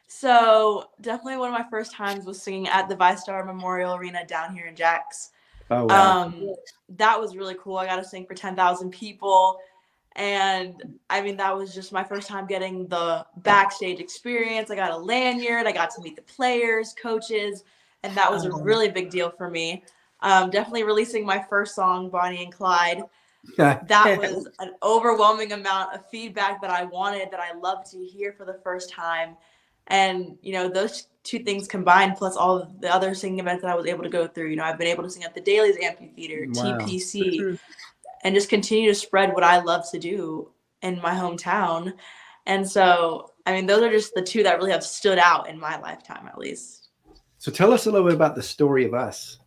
So, 0.08 0.90
definitely 1.02 1.38
one 1.38 1.54
of 1.54 1.60
my 1.60 1.66
first 1.70 1.92
times 1.94 2.26
was 2.26 2.42
singing 2.42 2.68
at 2.68 2.88
the 2.88 2.96
VyStar 2.96 3.46
Memorial 3.46 3.96
Arena 3.96 4.26
down 4.26 4.56
here 4.56 4.68
in 4.68 4.76
Jax. 4.76 5.32
Oh, 5.70 5.86
wow. 5.86 6.22
Um, 6.24 6.56
that 6.90 7.20
was 7.20 7.36
really 7.36 7.56
cool. 7.60 7.78
I 7.78 7.86
got 7.86 7.98
to 7.98 8.04
sing 8.04 8.26
for 8.26 8.34
10,000 8.34 8.92
people. 8.92 9.60
And 10.16 10.82
I 11.10 11.22
mean, 11.22 11.36
that 11.38 11.56
was 11.56 11.74
just 11.74 11.92
my 11.92 12.04
first 12.04 12.28
time 12.28 12.48
getting 12.48 12.88
the 12.88 13.26
backstage 13.38 14.00
experience. 14.00 14.72
I 14.72 14.76
got 14.76 14.92
a 14.92 14.98
lanyard, 14.98 15.68
I 15.68 15.74
got 15.74 15.90
to 15.92 16.02
meet 16.02 16.16
the 16.16 16.22
players, 16.22 16.94
coaches, 16.94 17.64
and 18.04 18.16
that 18.16 18.32
was 18.32 18.46
a 18.46 18.52
Oh. 18.52 18.62
really 18.62 18.90
big 18.90 19.10
deal 19.10 19.30
for 19.32 19.50
me. 19.50 19.84
Um, 20.22 20.50
definitely 20.50 20.84
releasing 20.84 21.26
my 21.26 21.44
first 21.50 21.76
song, 21.76 22.10
Bonnie 22.10 22.44
and 22.44 22.54
Clyde. 22.54 23.04
That 23.58 24.18
was 24.18 24.48
an 24.60 24.72
overwhelming 24.82 25.52
amount 25.52 25.94
of 25.94 26.10
feedback 26.10 26.62
that 26.62 26.72
I 26.72 26.86
wanted, 26.86 27.30
that 27.32 27.40
I 27.40 27.58
love 27.58 27.90
to 27.92 28.04
hear 28.04 28.34
for 28.34 28.46
the 28.46 28.60
first 28.64 28.90
time. 28.90 29.36
And, 29.88 30.38
you 30.42 30.54
know, 30.54 30.68
those 30.68 31.08
two 31.24 31.40
things 31.40 31.68
combined, 31.68 32.16
plus 32.18 32.36
all 32.36 32.72
the 32.80 32.92
other 32.92 33.14
singing 33.14 33.40
events 33.40 33.62
that 33.62 33.72
I 33.72 33.76
was 33.76 33.86
able 33.86 34.04
to 34.04 34.10
go 34.10 34.28
through. 34.28 34.48
You 34.48 34.56
know, 34.56 34.64
I've 34.64 34.80
been 34.80 34.88
able 34.88 35.04
to 35.04 35.10
sing 35.10 35.24
at 35.24 35.36
the 35.36 35.42
Dailies 35.42 35.78
Amphitheater, 35.82 36.48
Wow. 36.50 36.78
TPC, 36.80 37.40
Mhm. 37.42 37.60
and 38.24 38.34
just 38.34 38.50
continue 38.50 38.90
to 38.90 38.96
spread 38.96 39.34
what 39.34 39.44
I 39.44 39.60
love 39.62 39.90
to 39.92 40.00
do 40.00 40.52
in 40.82 41.00
my 41.02 41.12
hometown. 41.12 41.94
And 42.48 42.68
so, 42.68 43.34
I 43.46 43.54
mean, 43.54 43.66
those 43.66 43.84
are 43.84 43.92
just 43.92 44.14
the 44.16 44.22
two 44.22 44.44
that 44.44 44.58
really 44.58 44.72
have 44.72 44.84
stood 44.84 45.20
out 45.20 45.50
in 45.50 45.60
my 45.60 45.80
lifetime, 45.80 46.28
at 46.28 46.38
least. 46.38 46.90
so, 47.38 47.52
tell 47.52 47.72
us 47.74 47.86
a 47.86 47.92
little 47.92 48.08
bit 48.08 48.16
about 48.16 48.34
the 48.34 48.42
story 48.42 48.86
of 48.86 48.96
us. 48.96 49.38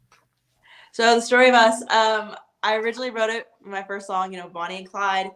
So 0.99 1.15
the 1.15 1.21
story 1.21 1.49
of 1.49 1.55
us, 1.55 1.81
um, 1.83 2.35
I 2.65 2.75
originally 2.75 3.11
wrote 3.11 3.31
it 3.31 3.47
my 3.63 3.85
first 3.85 4.09
song, 4.09 4.33
you 4.33 4.41
know, 4.41 4.49
Bonnie 4.49 4.79
and 4.79 4.91
Clyde. 4.91 5.31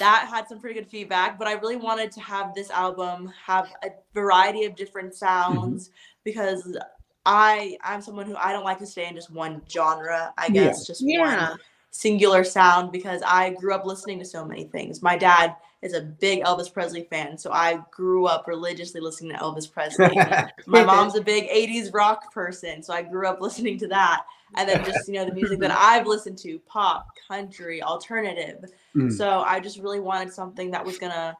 That 0.00 0.26
had 0.28 0.48
some 0.48 0.58
pretty 0.58 0.74
good 0.74 0.90
feedback, 0.90 1.38
but 1.38 1.46
I 1.46 1.52
really 1.52 1.76
wanted 1.76 2.10
to 2.10 2.20
have 2.20 2.56
this 2.56 2.72
album 2.72 3.32
have 3.46 3.72
a 3.84 3.90
variety 4.14 4.64
of 4.64 4.74
different 4.74 5.14
sounds 5.14 5.90
because 6.24 6.76
I 7.24 7.78
I'm 7.84 8.02
someone 8.02 8.26
who 8.26 8.34
I 8.34 8.50
don't 8.50 8.64
like 8.64 8.80
to 8.80 8.86
stay 8.86 9.06
in 9.06 9.14
just 9.14 9.30
one 9.30 9.62
genre. 9.70 10.34
I 10.36 10.48
Yeah. 10.48 10.64
guess 10.64 10.88
just 10.88 11.02
Yeah. 11.06 11.50
one 11.50 11.58
singular 11.92 12.42
sound 12.42 12.90
because 12.90 13.22
I 13.24 13.50
grew 13.50 13.74
up 13.74 13.86
listening 13.86 14.18
to 14.18 14.24
so 14.24 14.44
many 14.44 14.64
things. 14.64 15.02
My 15.02 15.16
dad 15.16 15.54
is 15.84 15.92
a 15.92 16.00
big 16.00 16.42
Elvis 16.44 16.72
Presley 16.72 17.02
fan, 17.04 17.36
so 17.36 17.52
I 17.52 17.78
grew 17.90 18.24
up 18.26 18.48
religiously 18.48 19.02
listening 19.02 19.32
to 19.32 19.38
Elvis 19.38 19.70
Presley. 19.70 20.16
My 20.66 20.82
mom's 20.82 21.14
a 21.14 21.20
big 21.20 21.44
80s 21.50 21.92
rock 21.92 22.32
person, 22.32 22.82
so 22.82 22.94
I 22.94 23.02
grew 23.02 23.28
up 23.28 23.42
listening 23.42 23.78
to 23.80 23.88
that. 23.88 24.24
And 24.56 24.66
then 24.66 24.82
just, 24.82 25.06
you 25.08 25.14
know, 25.14 25.26
the 25.26 25.34
music 25.34 25.60
that 25.60 25.70
I've 25.76 26.06
listened 26.06 26.38
to 26.38 26.58
pop, 26.60 27.08
country, 27.28 27.82
alternative. 27.82 28.64
Mm. 28.96 29.12
So 29.12 29.40
I 29.40 29.60
just 29.60 29.78
really 29.78 30.00
wanted 30.00 30.32
something 30.32 30.70
that 30.70 30.82
was 30.82 30.96
going 30.96 31.12
to, 31.12 31.36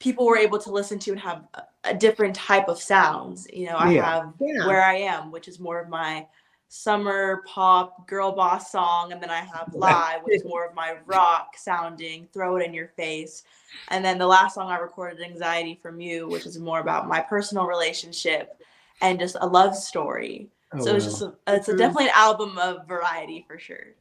people 0.00 0.26
were 0.26 0.36
able 0.36 0.58
to 0.58 0.70
listen 0.70 0.98
to 0.98 1.12
and 1.12 1.20
have 1.20 1.44
a, 1.84 1.94
different 1.94 2.36
type 2.36 2.68
of 2.68 2.78
sounds. 2.78 3.46
You 3.50 3.66
know, 3.66 3.76
I 3.76 3.92
Yeah. 3.92 4.04
have 4.04 4.34
Yeah. 4.38 4.66
Where 4.66 4.82
I 4.82 4.96
Am, 4.96 5.30
which 5.30 5.48
is 5.48 5.58
more 5.58 5.80
of 5.80 5.88
my 5.88 6.26
summer 6.72 7.42
pop 7.46 8.06
girl 8.06 8.30
boss 8.30 8.70
song. 8.70 9.12
And 9.12 9.20
then 9.20 9.28
I 9.28 9.40
have 9.40 9.70
Live, 9.74 10.22
which 10.22 10.36
is 10.36 10.44
more 10.44 10.64
of 10.64 10.74
my 10.74 10.94
rock 11.04 11.56
sounding, 11.56 12.28
throw 12.32 12.56
it 12.56 12.64
in 12.64 12.72
your 12.72 12.88
face. 12.96 13.42
And 13.88 14.04
then 14.04 14.18
the 14.18 14.26
last 14.26 14.54
song 14.54 14.70
I 14.70 14.78
recorded, 14.78 15.20
Anxiety 15.20 15.78
from 15.82 16.00
You, 16.00 16.28
which 16.28 16.46
is 16.46 16.58
more 16.58 16.80
about 16.80 17.08
my 17.08 17.20
personal 17.20 17.66
relationship 17.66 18.62
and 19.02 19.18
just 19.18 19.36
a 19.40 19.46
love 19.46 19.76
story. 19.76 20.48
Oh, 20.72 20.84
so 20.84 20.94
it's 20.94 21.04
just 21.04 21.22
a, 21.22 21.34
it's 21.48 21.68
a 21.68 21.76
definitely 21.76 22.06
an 22.06 22.12
album 22.14 22.56
of 22.58 22.86
variety 22.86 23.44
for 23.46 23.58
sure. 23.58 23.94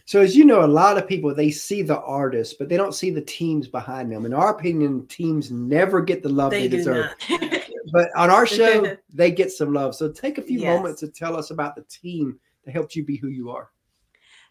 So 0.05 0.21
as 0.21 0.35
you 0.35 0.43
know, 0.43 0.65
a 0.65 0.67
lot 0.67 0.97
of 0.97 1.07
people 1.07 1.35
they 1.35 1.51
see 1.51 1.83
the 1.83 1.99
artist, 2.01 2.57
but 2.57 2.67
they 2.67 2.77
don't 2.77 2.95
see 2.95 3.11
the 3.11 3.21
teams 3.21 3.67
behind 3.67 4.11
them. 4.11 4.25
In 4.25 4.33
our 4.33 4.49
opinion, 4.49 5.05
teams 5.05 5.51
never 5.51 6.01
get 6.01 6.23
the 6.23 6.29
love 6.29 6.49
they, 6.49 6.67
They 6.67 6.77
deserve. 6.77 7.13
not. 7.87 8.09
But 8.13 8.19
on 8.19 8.29
our 8.29 8.45
show, 8.45 8.95
they 9.13 9.31
get 9.31 9.51
some 9.51 9.73
love. 9.73 9.95
So 9.95 10.11
take 10.11 10.37
a 10.37 10.41
few 10.41 10.59
Yes. 10.59 10.67
moments 10.77 10.99
to 11.01 11.07
tell 11.07 11.35
us 11.37 11.51
about 11.51 11.75
the 11.75 11.83
team 11.83 12.39
that 12.65 12.71
helped 12.71 12.95
you 12.95 13.03
be 13.03 13.17
who 13.17 13.29
you 13.29 13.49
are. 13.49 13.69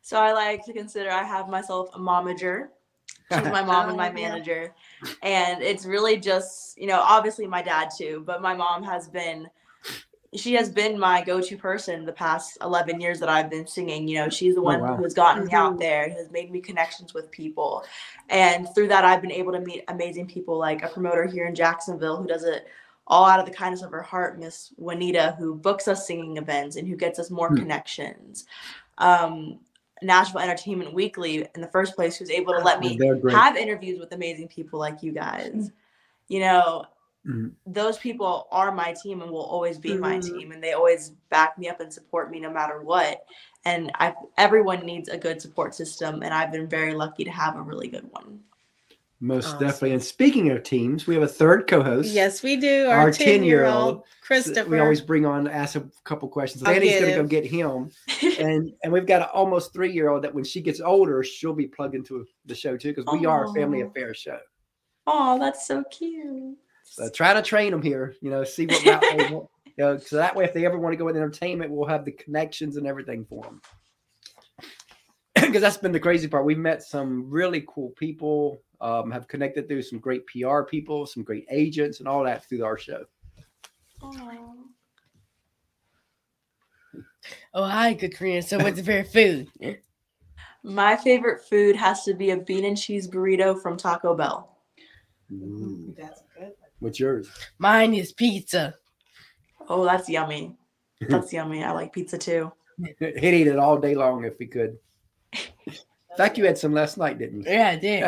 so 0.02 0.18
I 0.20 0.32
like 0.32 0.64
to 0.66 0.72
consider 0.72 1.10
I 1.10 1.22
have 1.24 1.48
myself 1.48 1.88
a 1.94 1.98
momager. 1.98 2.68
She's 3.32 3.42
my 3.50 3.62
mom 3.72 3.88
and 3.88 3.96
my 3.96 4.08
Oh, 4.08 4.16
yeah. 4.16 4.28
manager. 4.28 4.74
And 5.22 5.62
it's 5.62 5.84
really 5.84 6.16
just, 6.16 6.78
you 6.78 6.86
know, 6.86 7.00
obviously 7.00 7.46
my 7.46 7.62
dad 7.62 7.90
too, 7.96 8.22
but 8.26 8.40
my 8.40 8.54
mom 8.54 8.82
has 8.84 9.08
been 9.08 9.48
she 10.34 10.52
has 10.54 10.68
been 10.68 10.98
my 10.98 11.22
go-to 11.24 11.56
person 11.56 12.04
the 12.04 12.12
past 12.12 12.58
11 12.60 13.00
years 13.00 13.18
that 13.20 13.28
I've 13.28 13.48
been 13.48 13.66
singing. 13.66 14.06
You 14.06 14.18
know, 14.18 14.28
she's 14.28 14.54
the 14.54 14.60
one 14.60 14.80
wow. 14.80 14.96
who 14.96 15.02
has 15.04 15.14
gotten 15.14 15.46
me 15.46 15.52
out 15.52 15.74
Mhm. 15.74 15.78
there, 15.78 16.10
has 16.10 16.30
made 16.30 16.50
me 16.50 16.60
connections 16.60 17.14
with 17.14 17.30
people. 17.30 17.84
And 18.28 18.68
through 18.74 18.88
that 18.88 19.04
I've 19.04 19.22
been 19.22 19.32
able 19.32 19.52
to 19.52 19.60
meet 19.60 19.84
amazing 19.88 20.26
people 20.26 20.58
like 20.58 20.82
a 20.82 20.88
promoter 20.88 21.24
here 21.26 21.46
in 21.46 21.54
Jacksonville 21.54 22.16
who 22.18 22.26
does 22.26 22.44
it 22.44 22.66
all 23.06 23.24
out 23.24 23.40
of 23.40 23.46
the 23.46 23.52
kindness 23.52 23.82
of 23.82 23.90
her 23.92 24.02
heart, 24.02 24.38
Miss 24.38 24.72
Juanita, 24.76 25.36
who 25.38 25.54
books 25.54 25.88
us 25.88 26.06
singing 26.06 26.36
events 26.36 26.76
and 26.76 26.88
who 26.88 26.96
gets 26.96 27.18
us 27.18 27.30
more 27.30 27.48
Hmm. 27.48 27.56
connections. 27.56 28.46
Um, 28.98 29.60
Nashville 30.02 30.40
Entertainment 30.40 30.92
Weekly, 30.92 31.46
in 31.54 31.60
the 31.60 31.68
first 31.68 31.94
place, 31.94 32.16
who's 32.16 32.30
able 32.30 32.52
to 32.52 32.60
let 32.60 32.80
me 32.80 32.98
have 33.30 33.56
interviews 33.56 33.98
with 33.98 34.12
amazing 34.12 34.48
people 34.48 34.78
like 34.78 35.02
you 35.02 35.12
guys. 35.12 35.70
You 36.28 36.40
know, 36.40 36.84
Mhm. 37.26 37.52
those 37.66 37.98
people 37.98 38.46
are 38.50 38.70
my 38.72 38.92
team 38.92 39.22
and 39.22 39.30
will 39.30 39.44
always 39.44 39.78
be 39.78 39.96
my 39.96 40.18
Mhm. 40.18 40.22
team 40.22 40.52
and 40.52 40.62
they 40.62 40.72
always 40.72 41.10
back 41.30 41.58
me 41.58 41.68
up 41.68 41.80
and 41.80 41.92
support 41.92 42.30
me 42.30 42.38
no 42.38 42.50
matter 42.50 42.80
what 42.80 43.24
and 43.64 43.90
i 43.96 44.14
everyone 44.38 44.86
needs 44.86 45.08
a 45.08 45.18
good 45.18 45.42
support 45.42 45.74
system 45.74 46.22
and 46.22 46.32
i've 46.32 46.52
been 46.52 46.68
very 46.68 46.94
lucky 46.94 47.24
to 47.24 47.30
have 47.30 47.56
a 47.56 47.62
really 47.62 47.88
good 47.88 48.08
one 48.12 48.40
Most 49.20 49.46
Awesome. 49.46 49.60
definitely. 49.60 49.92
And 49.92 50.02
speaking 50.04 50.50
of 50.50 50.62
teams, 50.62 51.06
we 51.06 51.14
have 51.14 51.22
a 51.22 51.28
third 51.28 51.66
co-host. 51.66 52.12
Yes, 52.12 52.42
we 52.42 52.56
do. 52.56 52.86
Our 52.86 52.98
Our 52.98 53.10
10 53.10 53.44
year 53.44 53.62
10-year-old, 53.62 53.94
old 53.94 54.02
Christopher. 54.20 54.68
We 54.68 54.78
always 54.78 55.00
bring 55.00 55.24
on, 55.24 55.48
ask 55.48 55.74
a 55.74 55.88
couple 56.04 56.28
questions. 56.28 56.62
I'll 56.62 56.74
Annie's 56.74 57.00
going 57.00 57.12
to 57.12 57.22
go 57.22 57.26
get 57.26 57.46
him. 57.46 57.90
and 58.38 58.72
and 58.82 58.92
we've 58.92 59.06
got 59.06 59.22
an 59.22 59.28
almost 59.32 59.72
three 59.72 59.90
year 59.90 60.10
old 60.10 60.22
that 60.24 60.34
when 60.34 60.44
she 60.44 60.60
gets 60.60 60.80
older, 60.80 61.22
she'll 61.22 61.54
be 61.54 61.66
plugged 61.66 61.94
into 61.94 62.26
the 62.44 62.54
show 62.54 62.76
too 62.76 62.92
because 62.94 63.10
we 63.18 63.24
are 63.24 63.44
a 63.44 63.52
family 63.54 63.80
affair 63.80 64.12
show. 64.12 64.38
oh 65.06 65.38
that's 65.38 65.66
so 65.66 65.82
cute 65.90 66.56
So 66.84 67.08
try 67.08 67.32
to 67.32 67.40
train 67.42 67.70
them 67.70 67.82
here, 67.82 68.16
you 68.20 68.30
know, 68.30 68.44
see 68.44 68.66
what 68.66 68.84
route 68.84 69.04
they 69.16 69.32
want. 69.32 69.48
You 69.78 69.84
know, 69.84 69.98
so 69.98 70.16
that 70.16 70.34
way, 70.34 70.44
if 70.44 70.54
they 70.54 70.64
ever 70.64 70.78
want 70.78 70.92
to 70.94 70.96
go 70.96 71.08
in 71.08 71.16
entertainment, 71.16 71.70
we'll 71.70 71.88
have 71.88 72.04
the 72.04 72.12
connections 72.12 72.76
and 72.76 72.86
everything 72.86 73.24
for 73.26 73.42
them. 73.42 73.60
Because 75.56 75.72
that's 75.72 75.80
been 75.82 75.92
the 75.92 75.98
crazy 75.98 76.28
part. 76.28 76.44
We've 76.44 76.58
met 76.58 76.82
some 76.82 77.30
really 77.30 77.64
cool 77.66 77.88
people, 77.96 78.60
um, 78.82 79.10
have 79.10 79.26
connected 79.26 79.66
through 79.66 79.80
some 79.80 79.98
great 79.98 80.26
PR 80.26 80.64
people, 80.64 81.06
some 81.06 81.22
great 81.22 81.46
agents, 81.50 81.98
and 82.00 82.06
all 82.06 82.22
that 82.24 82.44
through 82.46 82.62
our 82.62 82.76
show. 82.76 83.06
Aw. 84.02 84.36
Oh, 87.54 87.64
hi, 87.64 87.94
good 87.94 88.12
Katryna. 88.12 88.44
So, 88.44 88.58
what's 88.58 88.76
your 88.76 89.04
favorite 89.04 89.48
food? 89.58 89.78
my 90.62 90.94
favorite 90.94 91.42
food 91.48 91.74
has 91.74 92.04
to 92.04 92.12
be 92.12 92.32
a 92.32 92.36
bean 92.36 92.66
and 92.66 92.76
cheese 92.76 93.08
burrito 93.08 93.58
from 93.62 93.78
taco 93.78 94.14
bell 94.14 94.58
Ooh, 95.32 95.94
That's 95.96 96.22
good. 96.38 96.52
what's 96.80 97.00
yours? 97.00 97.30
Mine 97.58 97.94
is 97.94 98.12
pizza. 98.12 98.74
oh 99.70 99.86
that's 99.86 100.06
yummy 100.08 100.54
that's 101.08 101.32
yummy 101.32 101.62
i 101.64 101.70
like 101.70 101.92
pizza 101.94 102.18
too 102.18 102.52
He'd 102.98 103.24
eat 103.24 103.46
it 103.46 103.58
all 103.58 103.78
day 103.78 103.94
long 103.94 104.24
if 104.24 104.36
he 104.38 104.46
could. 104.46 104.76
In 106.16 106.24
fact, 106.24 106.38
you 106.38 106.46
had 106.46 106.56
some 106.56 106.72
last 106.72 106.96
night, 106.96 107.18
didn't 107.18 107.42
you? 107.42 107.52
Yeah, 107.52 107.68
I 107.68 107.76
did. 107.76 108.02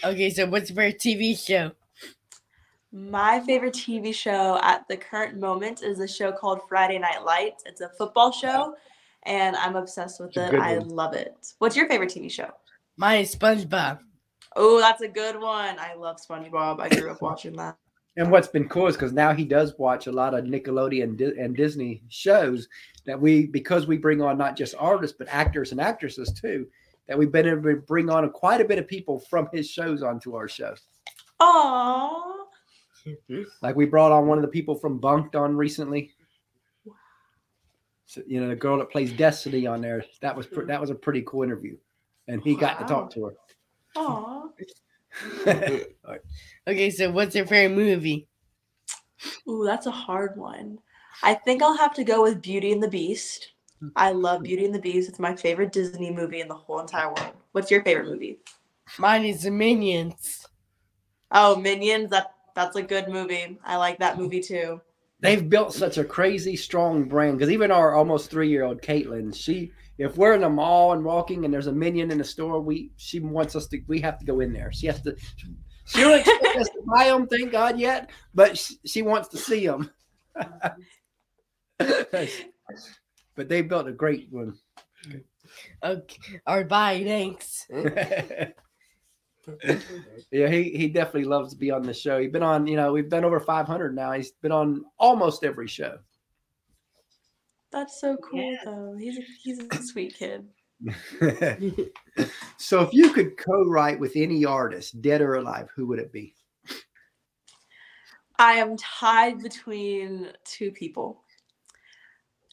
Okay, 0.04 0.30
so 0.30 0.46
what's 0.46 0.70
your 0.70 0.90
TV 0.90 1.38
show? 1.38 1.70
My 2.92 3.40
favorite 3.40 3.74
TV 3.74 4.14
show 4.14 4.58
at 4.62 4.88
the 4.88 4.96
current 4.96 5.38
moment 5.38 5.82
is 5.82 6.00
a 6.00 6.08
show 6.08 6.32
called 6.32 6.62
Friday 6.68 6.98
Night 6.98 7.24
Lights. 7.24 7.62
It's 7.66 7.80
a 7.80 7.90
football 7.90 8.32
show, 8.32 8.74
and 9.24 9.54
I'm 9.54 9.76
obsessed 9.76 10.18
with 10.20 10.36
it. 10.36 10.54
I 10.54 10.78
love 10.78 11.14
it. 11.14 11.46
What's 11.58 11.76
your 11.76 11.88
favorite 11.88 12.10
TV 12.10 12.30
show? 12.30 12.50
Mine 12.96 13.20
is 13.20 13.36
SpongeBob. 13.36 14.00
Oh, 14.56 14.80
that's 14.80 15.02
a 15.02 15.08
good 15.08 15.38
one. 15.40 15.78
I 15.78 15.94
love 15.94 16.16
SpongeBob. 16.16 16.80
I 16.80 16.88
grew 16.88 17.10
up 17.10 17.20
watching 17.22 17.52
that. 17.56 17.76
And 18.16 18.30
what's 18.30 18.48
been 18.48 18.68
cool 18.68 18.86
is 18.86 18.96
because 18.96 19.12
now 19.12 19.34
he 19.34 19.44
does 19.44 19.74
watch 19.78 20.06
a 20.06 20.12
lot 20.12 20.32
of 20.32 20.44
Nickelodeon 20.44 21.38
and 21.38 21.56
Disney 21.56 22.02
shows 22.08 22.68
that 23.04 23.20
we, 23.20 23.46
because 23.46 23.86
we 23.86 23.98
bring 23.98 24.22
on 24.22 24.38
not 24.38 24.56
just 24.56 24.74
artists, 24.78 25.16
but 25.18 25.28
actors 25.28 25.72
and 25.72 25.80
actresses 25.80 26.32
too, 26.32 26.66
that 27.08 27.18
we've 27.18 27.30
been 27.30 27.46
able 27.46 27.62
to 27.62 27.76
bring 27.76 28.08
on 28.08 28.28
quite 28.30 28.60
a 28.60 28.64
bit 28.64 28.78
of 28.78 28.88
people 28.88 29.18
from 29.18 29.48
his 29.52 29.68
shows 29.68 30.02
onto 30.02 30.34
our 30.34 30.48
show. 30.48 30.74
Aww. 31.40 32.22
Like 33.62 33.76
we 33.76 33.84
brought 33.84 34.12
on 34.12 34.26
one 34.26 34.38
of 34.38 34.42
the 34.42 34.48
people 34.48 34.74
from 34.74 34.98
Bunk'd 34.98 35.36
on 35.36 35.56
recently. 35.56 36.12
So, 38.06 38.22
you 38.26 38.40
know, 38.40 38.48
the 38.48 38.56
girl 38.56 38.78
that 38.78 38.90
plays 38.90 39.12
Destiny 39.12 39.66
on 39.66 39.80
there. 39.80 40.04
That 40.22 40.36
was 40.36 40.48
that 40.66 40.80
was 40.80 40.90
a 40.90 40.94
pretty 40.94 41.22
cool 41.26 41.42
interview, 41.42 41.76
and 42.28 42.42
he 42.42 42.54
got 42.54 42.78
to 42.78 42.84
talk 42.86 43.10
to 43.14 43.26
her. 43.26 43.34
Aww. 43.96 44.48
Her. 45.44 45.80
Okay, 46.68 46.90
so 46.90 47.12
what's 47.12 47.36
your 47.36 47.46
favorite 47.46 47.76
movie? 47.76 48.26
Ooh, 49.48 49.64
that's 49.64 49.86
a 49.86 49.90
hard 49.92 50.36
one. 50.36 50.78
I 51.22 51.34
think 51.34 51.62
I'll 51.62 51.76
have 51.76 51.94
to 51.94 52.02
go 52.04 52.22
with 52.22 52.42
Beauty 52.42 52.72
and 52.72 52.82
the 52.82 52.88
Beast. 52.88 53.52
I 53.94 54.10
love 54.10 54.42
Beauty 54.42 54.64
and 54.64 54.74
the 54.74 54.80
Beast. 54.80 55.08
It's 55.08 55.20
my 55.20 55.36
favorite 55.36 55.70
Disney 55.70 56.10
movie 56.10 56.40
in 56.40 56.48
the 56.48 56.54
whole 56.54 56.80
entire 56.80 57.06
world. 57.08 57.34
What's 57.52 57.70
your 57.70 57.84
favorite 57.84 58.06
movie? 58.06 58.40
Mine 58.98 59.24
is 59.24 59.44
The 59.44 59.50
Minions. 59.52 60.46
Oh, 61.30 61.54
Minions. 61.56 62.10
That 62.10 62.34
that's 62.54 62.74
a 62.76 62.82
good 62.82 63.08
movie. 63.08 63.58
I 63.64 63.76
like 63.76 63.98
that 64.00 64.18
movie 64.18 64.40
too. 64.40 64.80
they've 65.20 65.48
built 65.48 65.72
such 65.72 65.98
a 65.98 66.04
crazy 66.04 66.56
strong 66.56 67.04
brand 67.04 67.38
because 67.38 67.52
even 67.52 67.70
our 67.70 67.94
almost 67.94 68.30
three 68.30 68.48
year 68.48 68.64
old 68.64 68.82
Caitlin, 68.82 69.34
she 69.34 69.72
if 69.98 70.16
we're 70.16 70.34
in 70.34 70.44
a 70.44 70.50
mall 70.50 70.92
and 70.92 71.04
walking 71.04 71.44
and 71.44 71.52
there's 71.52 71.66
a 71.68 71.72
minion 71.72 72.10
in 72.10 72.18
the 72.18 72.24
store, 72.24 72.60
we 72.60 72.90
she 72.96 73.20
wants 73.20 73.56
us 73.56 73.66
to 73.68 73.80
we 73.86 74.00
have 74.00 74.18
to 74.18 74.26
go 74.26 74.40
in 74.40 74.52
there. 74.52 74.72
She 74.72 74.86
has 74.86 75.00
to. 75.02 75.16
She 75.86 76.00
don't 76.00 76.18
expect 76.18 76.56
us 76.56 76.68
to 76.68 76.82
buy 76.84 77.04
them, 77.04 77.28
thank 77.28 77.52
God 77.52 77.78
yet, 77.78 78.10
but 78.34 78.58
she, 78.58 78.76
she 78.84 79.02
wants 79.02 79.28
to 79.28 79.36
see 79.36 79.64
them. 79.66 79.88
but 81.78 83.48
they 83.48 83.62
built 83.62 83.86
a 83.86 83.92
great 83.92 84.26
one. 84.30 84.58
Okay, 85.84 86.40
all 86.44 86.56
right, 86.56 86.68
bye, 86.68 87.02
thanks. 87.04 87.66
yeah, 90.32 90.48
he, 90.48 90.70
he 90.70 90.88
definitely 90.88 91.24
loves 91.24 91.52
to 91.52 91.58
be 91.58 91.70
on 91.70 91.82
the 91.82 91.94
show. 91.94 92.18
He's 92.20 92.32
been 92.32 92.42
on, 92.42 92.66
you 92.66 92.74
know, 92.74 92.92
we've 92.92 93.08
done 93.08 93.24
over 93.24 93.38
500 93.38 93.94
now. 93.94 94.10
He's 94.12 94.32
been 94.32 94.50
on 94.50 94.84
almost 94.98 95.44
every 95.44 95.68
show. 95.68 95.98
That's 97.76 98.00
so 98.00 98.16
cool 98.16 98.40
Yeah. 98.40 98.56
though. 98.64 98.96
He's 98.98 99.18
a, 99.18 99.22
he's 99.42 99.58
a 99.58 99.82
sweet 99.82 100.14
kid. 100.14 100.46
so 102.56 102.80
if 102.80 102.92
you 102.94 103.10
could 103.10 103.36
co-write 103.36 104.00
with 104.00 104.12
any 104.16 104.46
artist, 104.46 105.02
dead 105.02 105.20
or 105.20 105.34
alive, 105.34 105.68
who 105.76 105.86
would 105.86 105.98
it 105.98 106.10
be? 106.10 106.34
I 108.38 108.54
am 108.54 108.78
tied 108.78 109.42
between 109.42 110.32
two 110.42 110.70
people. 110.70 111.22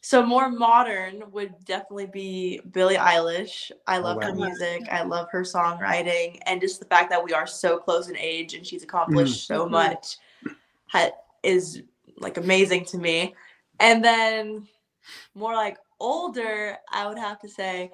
So 0.01 0.25
more 0.25 0.49
modern 0.49 1.23
would 1.31 1.53
definitely 1.63 2.07
be 2.07 2.59
Billie 2.71 2.97
Eilish. 2.97 3.71
I 3.87 3.99
love 3.99 4.21
her 4.21 4.33
wow. 4.33 4.35
music. 4.35 4.89
I 4.91 5.03
love 5.03 5.29
her 5.31 5.43
songwriting, 5.43 6.39
and 6.45 6.59
just 6.59 6.81
the 6.81 6.85
fact 6.85 7.09
that 7.11 7.23
we 7.23 7.31
are 7.31 7.47
so 7.47 7.77
close 7.77 8.09
in 8.09 8.17
age 8.17 8.55
and 8.55 8.67
she's 8.67 8.83
accomplished 8.83 9.47
so 9.47 9.65
Mhm. 9.65 9.71
much 9.71 10.17
is 11.43 11.81
like 12.17 12.35
amazing 12.35 12.83
to 12.85 12.97
me. 12.97 13.33
And 13.79 14.03
then 14.03 14.67
more 15.35 15.53
like 15.55 15.77
older, 15.99 16.77
I 16.91 17.07
would 17.07 17.17
have 17.17 17.39
to 17.39 17.49
say. 17.49 17.91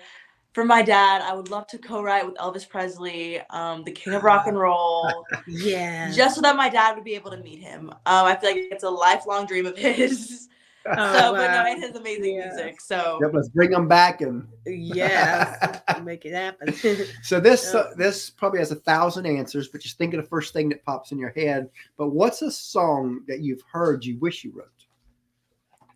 For 0.53 0.65
my 0.65 0.81
dad, 0.81 1.21
I 1.21 1.33
would 1.35 1.49
love 1.51 1.67
to 1.67 1.77
co-write 1.77 2.25
with 2.25 2.35
Elvis 2.35 2.67
Presley, 2.67 3.39
um, 3.51 3.83
the 3.83 3.91
King 3.91 4.15
of 4.15 4.23
Rock 4.23 4.47
and 4.47 4.57
Roll 4.59 5.25
Yeah. 5.45 6.11
just 6.11 6.35
so 6.35 6.41
that 6.41 6.55
my 6.55 6.69
dad 6.69 6.95
would 6.95 7.03
be 7.03 7.13
able 7.13 7.31
to 7.31 7.37
meet 7.37 7.59
him. 7.59 7.89
Um, 7.89 8.25
I 8.25 8.35
feel 8.35 8.51
like 8.51 8.67
it's 8.71 8.83
a 8.83 8.89
lifelong 8.89 9.45
dream 9.45 9.65
of 9.65 9.77
his. 9.77 10.47
Oh, 10.97 11.13
so, 11.13 11.35
but 11.35 11.51
no, 11.51 11.63
it 11.67 11.79
has 11.81 11.95
amazing 11.95 12.35
Yeah. 12.37 12.47
music. 12.47 12.81
So, 12.81 13.19
Yep, 13.21 13.31
let's 13.33 13.49
bring 13.49 13.69
them 13.69 13.87
back 13.87 14.21
and 14.21 14.47
yeah, 14.65 15.79
Make 16.03 16.25
it 16.25 16.33
happen. 16.33 16.73
So 17.21 17.39
this 17.39 17.73
Yeah. 17.73 17.81
uh, 17.81 17.93
this 17.95 18.29
probably 18.31 18.57
has 18.59 18.71
a 18.71 18.75
thousand 18.75 19.25
answers, 19.27 19.67
but 19.67 19.81
just 19.81 19.97
think 19.99 20.13
of 20.15 20.21
the 20.21 20.27
first 20.27 20.51
thing 20.51 20.67
that 20.69 20.83
pops 20.83 21.11
in 21.11 21.19
your 21.19 21.29
head. 21.29 21.69
But 21.97 22.09
what's 22.09 22.41
a 22.41 22.49
song 22.49 23.21
that 23.27 23.41
you've 23.41 23.61
heard 23.71 24.03
you 24.03 24.17
wish 24.17 24.43
you 24.43 24.51
wrote? 24.51 24.78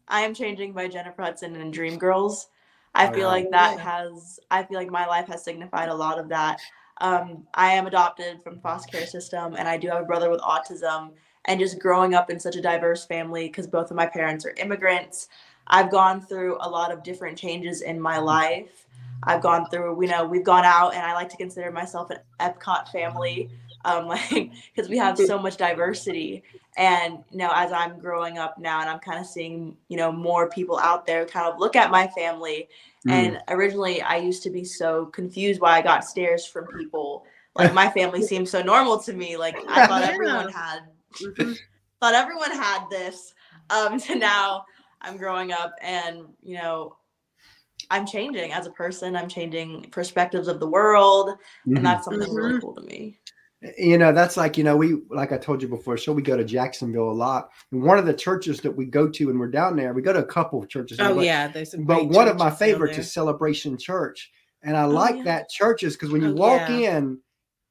I 0.08 0.22
am 0.22 0.34
changing 0.34 0.74
by 0.74 0.88
Jennifer 0.88 1.22
Hudson 1.22 1.56
and 1.56 1.74
Dreamgirls. 1.74 2.48
I 2.96 3.12
feel 3.12 3.28
like 3.28 3.50
that 3.52 3.80
has. 3.80 4.40
I 4.52 4.64
feel 4.64 4.78
like 4.78 4.90
my 4.90 5.08
life 5.08 5.28
has 5.28 5.44
signified 5.44 5.90
a 5.90 5.96
lot 5.96 6.20
of 6.20 6.30
that. 6.30 6.60
Um, 7.02 7.48
I 7.54 7.72
am 7.74 7.88
adopted 7.88 8.42
from 8.44 8.56
the 8.56 8.62
foster 8.62 8.98
care 8.98 9.08
system, 9.08 9.56
and 9.58 9.68
I 9.68 9.78
do 9.78 9.88
have 9.90 10.02
a 10.02 10.06
brother 10.06 10.30
with 10.30 10.42
autism. 10.42 11.12
And 11.46 11.60
just 11.60 11.80
growing 11.80 12.14
up 12.14 12.30
in 12.30 12.40
such 12.40 12.56
a 12.56 12.62
diverse 12.62 13.06
family, 13.06 13.48
because 13.48 13.68
both 13.68 13.92
of 13.92 13.98
my 13.98 14.06
parents 14.06 14.46
are 14.46 14.54
immigrants, 14.58 15.28
I've 15.68 15.92
gone 15.92 16.22
through 16.22 16.58
a 16.62 16.70
lot 16.70 16.92
of 16.92 17.04
different 17.04 17.38
changes 17.38 17.82
in 17.82 18.00
my 18.00 18.18
life. 18.20 18.86
I've 19.24 19.42
gone 19.42 19.68
through, 19.70 20.02
you 20.02 20.10
know, 20.10 20.26
we've 20.26 20.44
gone 20.44 20.66
out, 20.66 20.94
and 20.94 21.04
I 21.04 21.14
like 21.14 21.30
to 21.30 21.38
consider 21.38 21.72
myself 21.72 22.12
an 22.12 22.20
Epcot 22.40 22.90
family, 22.90 23.50
um, 23.86 24.08
like 24.08 24.52
because 24.74 24.90
we 24.90 24.98
have 24.98 25.18
so 25.18 25.38
much 25.40 25.58
diversity. 25.58 26.44
And 26.76 27.20
you 27.32 27.38
know, 27.38 27.52
as 27.54 27.72
I'm 27.72 28.00
growing 28.00 28.40
up 28.40 28.58
now, 28.58 28.82
and 28.82 28.90
I'm 28.90 29.00
kind 29.00 29.20
of 29.20 29.28
seeing, 29.28 29.78
you 29.90 29.98
know, 29.98 30.12
more 30.12 30.50
people 30.50 30.80
out 30.80 31.06
there 31.06 31.26
kind 31.26 31.48
of 31.48 31.60
look 31.60 31.76
at 31.76 31.92
my 31.92 32.08
family. 32.08 32.68
And 33.10 33.40
originally, 33.50 34.02
I 34.02 34.16
used 34.18 34.44
to 34.44 34.50
be 34.50 34.64
so 34.64 35.08
confused 35.08 35.60
why 35.62 35.78
I 35.78 35.82
got 35.82 36.06
stares 36.06 36.46
from 36.46 36.68
people. 36.68 37.26
Like 37.56 37.74
my 37.74 37.90
family 37.90 38.22
seemed 38.28 38.50
so 38.50 38.62
normal 38.62 39.00
to 39.02 39.14
me. 39.14 39.38
Like 39.38 39.56
I 39.68 39.86
thought 39.88 40.04
everyone 40.04 40.50
had 40.50 40.80
Mhm. 41.22 41.58
thought 42.00 42.16
everyone 42.16 42.52
had 42.52 42.90
this. 42.90 43.34
Um, 43.70 44.00
to 44.08 44.16
now 44.16 44.66
I'm 45.02 45.18
growing 45.18 45.52
up 45.52 45.76
and 45.82 46.26
you 46.42 46.56
know 46.58 46.98
I'm 47.92 48.06
changing 48.06 48.52
as 48.54 48.66
a 48.66 48.72
person. 48.72 49.16
I'm 49.16 49.28
changing 49.30 49.90
perspectives 49.92 50.48
of 50.48 50.60
the 50.60 50.68
world, 50.68 51.30
Mhm. 51.68 51.76
and 51.78 51.86
that's 51.86 52.06
something 52.06 52.34
really 52.34 52.54
Mhm. 52.54 52.62
cool 52.62 52.74
to 52.76 52.82
me. 52.82 53.20
You 53.78 53.98
know 53.98 54.12
that's 54.12 54.36
like 54.36 54.58
you 54.58 54.64
know 54.64 54.76
we 54.76 55.02
like 55.10 55.32
I 55.32 55.38
told 55.38 55.62
you 55.62 55.68
before. 55.68 55.98
So 55.98 56.12
we 56.12 56.22
go 56.22 56.36
to 56.36 56.44
Jacksonville 56.44 57.10
a 57.10 57.14
lot, 57.14 57.50
and 57.72 57.82
one 57.84 57.98
of 57.98 58.06
the 58.06 58.14
churches 58.14 58.60
that 58.62 58.72
we 58.76 58.86
go 58.86 59.10
to 59.10 59.28
when 59.28 59.40
we're 59.40 59.48
down 59.48 59.76
there, 59.76 59.94
we 59.94 60.02
go 60.02 60.14
to 60.14 60.20
a 60.20 60.26
couple 60.26 60.62
of 60.62 60.70
churches. 60.70 61.00
Oh 61.00 61.16
but, 61.16 61.26
yeah, 61.26 61.48
there's 61.48 61.72
some 61.72 61.86
but 61.86 62.08
one 62.08 62.28
of 62.28 62.38
my 62.38 62.50
favorites 62.50 62.98
is 62.98 63.12
Celebration 63.12 63.78
Church, 63.78 64.32
and 64.62 64.76
I 64.76 64.84
oh, 64.84 64.90
like 64.90 65.18
yeah. 65.18 65.24
that 65.24 65.50
churches 65.50 65.96
because 65.96 66.12
when 66.12 66.22
you 66.22 66.30
Oh, 66.30 66.34
walk 66.34 66.70
yeah. 66.70 66.98
in, 66.98 67.20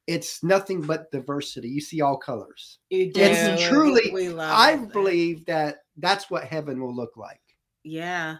it's 0.07 0.43
nothing 0.43 0.81
but 0.81 1.11
diversity. 1.11 1.69
You 1.69 1.81
see 1.81 2.01
all 2.01 2.17
colors. 2.17 2.79
You 2.89 3.11
do. 3.13 3.21
It's 3.21 3.63
truly- 3.63 4.11
We 4.11 4.29
love 4.29 4.51
I 4.51 4.75
that. 4.75 4.91
believe 4.93 5.45
that 5.45 5.77
that's 5.97 6.29
what 6.29 6.43
heaven 6.43 6.81
will 6.81 6.95
look 6.95 7.15
like. 7.15 7.39
Yeah. 7.83 8.37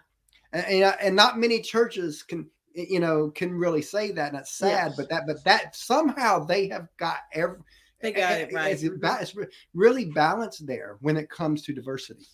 and, 0.51 0.65
and, 0.65 0.95
and 1.01 1.15
not 1.15 1.37
many 1.39 1.61
churches 1.61 2.23
can 2.23 2.49
you 2.73 2.99
know 2.99 3.29
can 3.29 3.53
really 3.53 3.81
say 3.81 4.11
that 4.11 4.31
and 4.31 4.39
it's 4.39 4.55
sad 4.57 4.87
Yes. 4.87 4.97
but 4.97 5.09
that 5.09 5.23
but 5.27 5.43
that 5.43 5.75
somehow 5.75 6.43
they 6.43 6.67
have 6.67 6.87
got 6.97 7.17
every 7.33 7.57
They 8.01 8.11
got 8.11 8.39
it 8.39 8.53
right. 8.53 8.71
it's, 8.73 8.83
it's 8.83 9.35
really 9.73 10.05
balanced 10.05 10.65
there 10.65 10.97
when 11.01 11.17
it 11.17 11.29
comes 11.29 11.61
to 11.63 11.73
diversity 11.73 12.25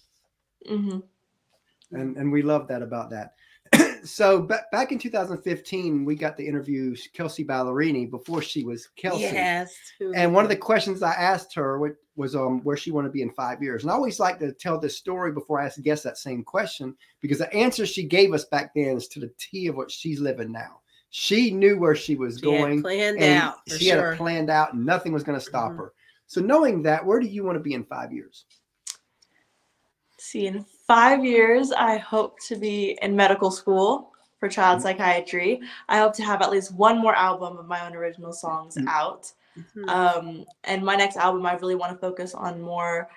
hmm 0.68 1.00
and 1.92 2.18
and 2.18 2.32
we 2.32 2.42
love 2.42 2.68
that 2.68 2.82
about 2.82 3.10
that 3.10 3.34
so 4.04 4.42
ba- 4.42 4.66
back 4.72 4.92
in 4.92 5.00
2015 5.00 6.06
we 6.06 6.16
got 6.16 6.36
to 6.38 6.46
interview 6.46 6.96
kelsea 7.14 7.44
ballerini 7.46 8.10
before 8.10 8.42
she 8.42 8.64
was 8.64 8.88
kelsea 8.96 9.24
Yes. 9.24 9.76
and 10.16 10.34
one 10.34 10.44
of 10.46 10.50
the 10.50 10.56
questions 10.56 11.02
I 11.04 11.14
asked 11.14 11.54
her 11.56 11.96
was 12.16 12.36
um 12.36 12.62
where 12.64 12.76
she 12.78 12.92
wanted 12.92 13.08
to 13.10 13.14
be 13.14 13.22
in 13.22 13.32
five 13.32 13.64
years. 13.64 13.84
And 13.84 13.92
I 13.92 13.96
always 13.96 14.20
like 14.20 14.40
to 14.40 14.52
tell 14.52 14.78
this 14.78 14.98
story 14.98 15.32
before 15.32 15.62
I 15.62 15.66
ask 15.68 15.82
guests 15.82 16.04
that 16.04 16.18
same 16.18 16.44
question 16.44 16.96
because 17.22 17.38
the 17.38 17.54
answer 17.54 17.86
she 17.86 18.04
gave 18.04 18.34
us 18.34 18.44
back 18.46 18.74
then 18.76 18.98
is 18.98 19.08
to 19.10 19.20
the 19.22 19.32
T 19.38 19.68
of 19.68 19.76
what 19.76 19.90
she's 19.90 20.20
living 20.20 20.52
now. 20.52 20.82
She 21.12 21.50
knew 21.52 21.80
where 21.80 21.96
she 21.96 22.16
was 22.16 22.40
She 22.40 22.52
had 22.52 22.58
going 22.60 22.82
planned 22.82 23.20
and 23.20 23.42
out 23.42 23.56
she 23.78 23.88
had 23.88 24.00
it 24.00 24.18
planned 24.18 24.50
out 24.50 24.74
and 24.74 24.86
nothing 24.86 25.14
was 25.14 25.24
going 25.24 25.40
to 25.40 25.46
stop 25.46 25.72
Mhm. 25.72 25.78
her. 25.78 25.94
So 26.28 26.42
knowing 26.42 26.84
that, 26.84 27.06
where 27.06 27.20
do 27.22 27.26
you 27.28 27.44
want 27.46 27.56
to 27.58 27.64
be 27.64 27.74
in 27.74 27.86
five 27.86 28.12
years? 28.12 28.46
See, 30.18 30.48
in 30.48 30.66
five 30.90 31.24
years, 31.24 31.72
I 31.72 31.98
hope 31.98 32.40
to 32.48 32.56
be 32.56 32.98
in 33.04 33.16
medical 33.16 33.52
school 33.52 34.12
for 34.40 34.50
child 34.50 34.82
psychiatry. 34.82 35.62
I 35.88 36.00
hope 36.00 36.14
to 36.16 36.24
have 36.24 36.42
at 36.42 36.50
least 36.50 36.74
one 36.74 36.98
more 36.98 37.14
album 37.14 37.58
of 37.58 37.68
my 37.68 37.86
own 37.86 37.96
original 37.96 38.34
songs 38.34 38.76
Mm. 38.76 38.88
out. 38.88 39.32
Mhm. 39.56 39.88
Um, 39.88 40.46
and 40.64 40.84
my 40.84 40.96
next 40.96 41.16
album, 41.16 41.46
I 41.46 41.54
really 41.54 41.76
want 41.76 41.92
to 41.94 42.00
focus 42.00 42.34
on 42.34 42.60
more 42.60 43.08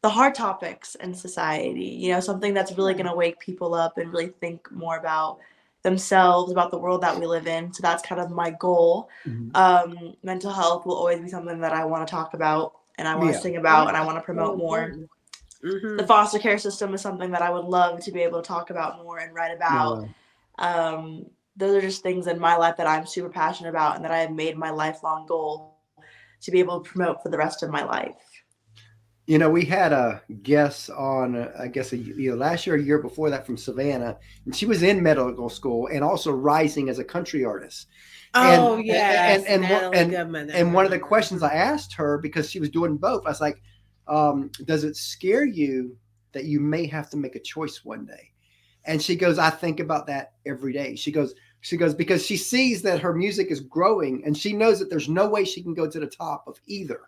the 0.00 0.08
hard 0.08 0.34
topics 0.34 0.94
in 0.96 1.12
society. 1.14 1.84
You 1.84 2.12
know, 2.12 2.20
something 2.20 2.54
that's 2.54 2.72
really 2.78 2.94
going 2.94 3.06
to 3.06 3.14
wake 3.14 3.38
people 3.38 3.74
up 3.74 3.98
and 3.98 4.10
really 4.10 4.32
think 4.40 4.70
more 4.72 4.96
about 4.96 5.38
themselves, 5.82 6.50
about 6.50 6.70
the 6.70 6.78
world 6.78 7.02
that 7.02 7.18
we 7.18 7.26
live 7.26 7.46
in. 7.46 7.72
So 7.74 7.82
that's 7.82 8.02
kind 8.02 8.20
of 8.20 8.30
my 8.30 8.50
goal. 8.50 9.10
Um, 9.54 10.16
mental 10.22 10.50
health 10.50 10.86
will 10.86 10.96
always 10.96 11.20
be 11.20 11.28
something 11.28 11.60
that 11.60 11.74
I 11.74 11.84
want 11.84 12.06
to 12.06 12.10
talk 12.10 12.32
about 12.34 12.72
and 12.96 13.06
I 13.06 13.14
want 13.16 13.28
to 13.28 13.34
Yeah. 13.34 13.40
sing 13.42 13.56
about 13.58 13.88
and 13.88 13.96
I 13.96 14.04
want 14.04 14.16
to 14.16 14.22
promote 14.22 14.56
more. 14.56 14.94
Mhm. 15.64 15.96
The 15.98 16.06
foster 16.06 16.38
care 16.38 16.58
system 16.58 16.92
is 16.94 17.00
something 17.00 17.30
that 17.30 17.42
I 17.42 17.50
would 17.50 17.64
love 17.64 18.00
to 18.00 18.12
be 18.12 18.20
able 18.20 18.42
to 18.42 18.46
talk 18.46 18.70
about 18.70 19.02
more 19.02 19.18
and 19.18 19.34
write 19.34 19.54
about. 19.54 20.02
No. 20.02 20.08
Um, 20.58 21.26
those 21.56 21.76
are 21.76 21.80
just 21.80 22.02
things 22.02 22.26
in 22.26 22.38
my 22.38 22.56
life 22.56 22.76
that 22.78 22.86
I'm 22.86 23.06
super 23.06 23.28
passionate 23.28 23.70
about 23.70 23.96
and 23.96 24.04
that 24.04 24.10
I 24.10 24.18
have 24.18 24.32
made 24.32 24.56
my 24.56 24.70
lifelong 24.70 25.26
goal 25.26 25.78
to 26.40 26.50
be 26.50 26.58
able 26.58 26.80
to 26.80 26.90
promote 26.90 27.22
for 27.22 27.28
the 27.28 27.38
rest 27.38 27.62
of 27.62 27.70
my 27.70 27.84
life. 27.84 28.16
You 29.26 29.38
know, 29.38 29.48
we 29.48 29.64
had 29.64 29.92
a 29.92 30.20
guest 30.42 30.90
on, 30.90 31.36
uh, 31.36 31.52
I 31.56 31.68
guess, 31.68 31.92
a, 31.92 31.96
you 31.96 32.30
know, 32.32 32.36
last 32.36 32.66
year, 32.66 32.74
or 32.74 32.78
a 32.78 32.82
year 32.82 32.98
before 32.98 33.30
that 33.30 33.46
from 33.46 33.56
Savannah, 33.56 34.16
and 34.44 34.54
she 34.56 34.66
was 34.66 34.82
in 34.82 35.00
medical 35.00 35.48
school 35.48 35.86
and 35.92 36.02
also 36.02 36.32
rising 36.32 36.88
as 36.88 36.98
a 36.98 37.04
country 37.04 37.44
artist. 37.44 37.86
Oh 38.34 38.74
and- 38.76 38.84
yeah, 38.84 39.34
and- 39.34 39.46
and 39.46 39.62
one- 39.70 39.94
and- 39.94 40.10
Goodman. 40.10 40.50
and 40.50 40.74
one 40.74 40.84
of 40.86 40.90
the 40.90 40.98
questions 40.98 41.42
I 41.44 41.54
asked 41.54 41.92
her 41.94 42.18
because 42.18 42.50
she 42.50 42.58
was 42.58 42.70
doing 42.70 42.96
both, 42.96 43.24
I 43.24 43.28
was 43.28 43.40
like, 43.40 43.62
um, 44.08 44.50
"Does 44.64 44.84
it 44.84 44.96
scare 44.96 45.44
you 45.44 45.96
that 46.32 46.44
you 46.44 46.60
may 46.60 46.86
have 46.86 47.10
to 47.10 47.16
make 47.16 47.34
a 47.36 47.40
choice 47.40 47.84
one 47.84 48.04
day?" 48.06 48.30
And 48.84 49.00
she 49.02 49.16
goes, 49.16 49.38
"I 49.38 49.50
think 49.50 49.80
about 49.80 50.06
that 50.08 50.32
every 50.46 50.72
day." 50.72 50.96
She 50.96 51.12
goes, 51.12 51.34
"She 51.60 51.76
goes 51.76 51.94
because 51.94 52.24
she 52.24 52.36
sees 52.36 52.82
that 52.82 53.00
her 53.00 53.14
music 53.14 53.50
is 53.50 53.60
growing, 53.60 54.24
and 54.24 54.36
she 54.36 54.52
knows 54.52 54.78
that 54.78 54.90
there's 54.90 55.08
no 55.08 55.28
way 55.28 55.44
she 55.44 55.62
can 55.62 55.74
go 55.74 55.88
to 55.88 56.00
the 56.00 56.06
top 56.06 56.44
of 56.46 56.60
either. 56.66 57.00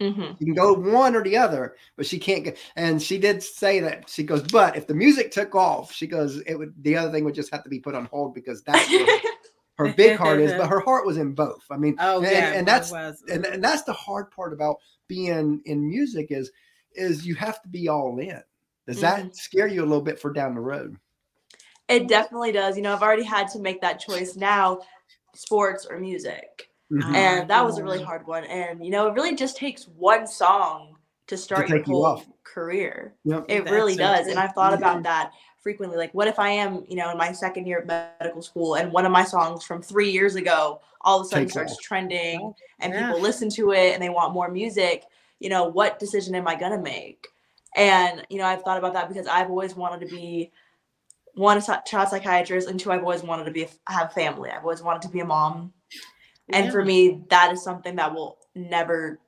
hmm 0.00 0.30
You 0.38 0.46
can 0.46 0.54
go 0.54 0.72
one 0.74 1.16
or 1.16 1.24
the 1.24 1.36
other, 1.36 1.74
but 1.96 2.06
she 2.06 2.18
can't 2.18 2.44
get." 2.44 2.58
And 2.76 3.02
she 3.02 3.18
did 3.18 3.42
say 3.42 3.80
that 3.80 4.08
she 4.08 4.22
goes, 4.22 4.42
"But 4.42 4.76
if 4.76 4.86
the 4.86 4.94
music 4.94 5.32
took 5.32 5.54
off, 5.54 5.92
she 5.92 6.06
goes, 6.06 6.38
it 6.46 6.54
would 6.56 6.72
the 6.82 6.96
other 6.96 7.10
thing 7.10 7.24
would 7.24 7.34
just 7.34 7.50
have 7.52 7.64
to 7.64 7.70
be 7.70 7.80
put 7.80 7.94
on 7.96 8.04
hold 8.06 8.34
because 8.34 8.62
that's 8.62 8.88
her 9.78 9.92
big 9.96 10.18
heart 10.18 10.40
is." 10.40 10.52
But 10.54 10.68
her 10.68 10.80
heart 10.80 11.06
was 11.06 11.16
in 11.18 11.34
both. 11.34 11.64
I 11.70 11.78
mean, 11.78 11.96
Oh 11.98 12.22
and, 12.22 12.30
yeah, 12.32 12.52
and 12.54 12.68
that's 12.68 12.90
was. 12.92 13.22
and, 13.30 13.46
and 13.46 13.64
that's 13.64 13.84
the 13.84 13.92
hard 13.94 14.30
part 14.30 14.52
about 14.52 14.76
being 15.08 15.62
in 15.64 15.88
music 15.88 16.28
is 16.30 16.50
is 16.94 17.26
you 17.26 17.34
have 17.36 17.62
to 17.62 17.68
be 17.68 17.88
all 17.88 18.18
in 18.18 18.42
does 18.86 19.00
that 19.00 19.26
Mhm. 19.26 19.34
scare 19.34 19.68
you 19.68 19.82
a 19.82 19.86
little 19.86 20.02
bit 20.02 20.18
for 20.20 20.32
down 20.32 20.54
the 20.54 20.60
road 20.60 20.96
It 21.88 22.08
definitely 22.08 22.52
does. 22.52 22.76
You 22.76 22.82
know, 22.82 22.92
I've 22.94 23.02
already 23.02 23.22
had 23.24 23.48
to 23.48 23.58
make 23.60 23.80
that 23.80 24.00
choice 24.00 24.36
now 24.36 24.80
sports 25.34 25.86
or 25.88 25.98
music. 25.98 26.70
Mhm. 26.92 27.14
And 27.14 27.50
that 27.50 27.64
was 27.64 27.78
a 27.78 27.84
really 27.84 28.00
hard 28.00 28.26
one. 28.26 28.44
And, 28.44 28.84
you 28.84 28.90
know, 28.90 29.08
it 29.08 29.14
really 29.14 29.34
just 29.36 29.56
takes 29.56 29.84
one 29.88 30.26
song 30.26 30.96
to 31.28 31.36
start 31.36 31.68
your 31.68 31.78
take 31.78 31.86
you 31.88 31.94
whole 31.94 32.22
career. 32.44 33.14
Yep. 33.24 33.46
It 33.48 33.64
That's 33.64 33.70
really 33.72 33.96
does. 33.96 34.22
true. 34.22 34.30
And 34.30 34.38
I've 34.38 34.52
thought 34.54 34.74
about 34.74 35.02
that 35.04 35.32
frequently. 35.68 35.98
Like, 35.98 36.14
what 36.14 36.28
if 36.28 36.38
I 36.38 36.48
am, 36.48 36.82
you 36.88 36.96
know, 36.96 37.10
in 37.10 37.18
my 37.18 37.30
second 37.30 37.66
year 37.66 37.80
of 37.80 37.86
medical 37.86 38.40
school 38.40 38.76
and 38.76 38.90
one 38.90 39.04
of 39.04 39.12
my 39.12 39.22
songs 39.22 39.62
from 39.64 39.82
three 39.82 40.10
years 40.10 40.34
ago 40.34 40.80
all 41.02 41.20
of 41.20 41.26
a 41.26 41.28
sudden 41.28 41.44
Takes 41.44 41.52
starts 41.52 41.72
off. 41.74 41.80
trending 41.80 42.54
and 42.80 42.94
Yeah. 42.94 43.02
people 43.06 43.20
listen 43.20 43.50
to 43.50 43.72
it 43.72 43.92
and 43.92 44.02
they 44.02 44.08
want 44.08 44.32
more 44.32 44.50
music? 44.50 45.04
You 45.40 45.50
know, 45.50 45.64
what 45.68 45.98
decision 45.98 46.34
am 46.34 46.48
I 46.48 46.54
going 46.54 46.72
to 46.72 46.78
make? 46.78 47.28
And, 47.76 48.24
you 48.30 48.38
know, 48.38 48.46
I've 48.46 48.62
thought 48.62 48.78
about 48.78 48.94
that 48.94 49.10
because 49.10 49.26
I've 49.26 49.50
always 49.50 49.76
wanted 49.76 50.08
to 50.08 50.16
be 50.16 50.52
one 51.34 51.58
a 51.58 51.82
child 51.86 52.08
psychiatrist 52.08 52.68
and 52.68 52.80
two 52.80 52.90
i've 52.90 53.02
always 53.02 53.22
wanted 53.22 53.44
to 53.44 53.52
be 53.52 53.68
have 53.86 54.12
family 54.12 54.50
i've 54.50 54.64
always 54.64 54.82
wanted 54.82 55.02
to 55.02 55.08
be 55.08 55.20
a 55.20 55.24
mom 55.24 55.72
and 56.48 56.72
for 56.72 56.84
me 56.84 57.22
that 57.30 57.52
is 57.52 57.62
something 57.62 57.94
that 57.94 58.12
will 58.12 58.38
never 58.56 59.20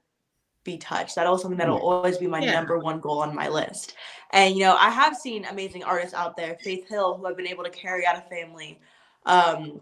be 0.64 0.76
touched 0.76 1.14
that 1.16 1.30
is 1.32 1.40
something 1.42 1.58
that 1.58 1.68
will 1.68 1.76
always 1.78 2.18
be 2.18 2.26
my 2.26 2.40
Yeah. 2.44 2.52
number 2.52 2.78
one 2.78 3.00
goal 3.00 3.20
on 3.20 3.34
my 3.34 3.48
list 3.48 3.94
and 4.32 4.54
you 4.54 4.60
know 4.60 4.76
i 4.76 4.90
have 4.90 5.16
seen 5.16 5.44
amazing 5.46 5.82
artists 5.82 6.14
out 6.14 6.36
there 6.36 6.58
faith 6.62 6.86
hill 6.88 7.16
who 7.16 7.26
have 7.26 7.36
been 7.36 7.46
able 7.46 7.64
to 7.64 7.70
carry 7.70 8.06
out 8.06 8.16
a 8.16 8.20
family 8.28 8.78
um 9.26 9.80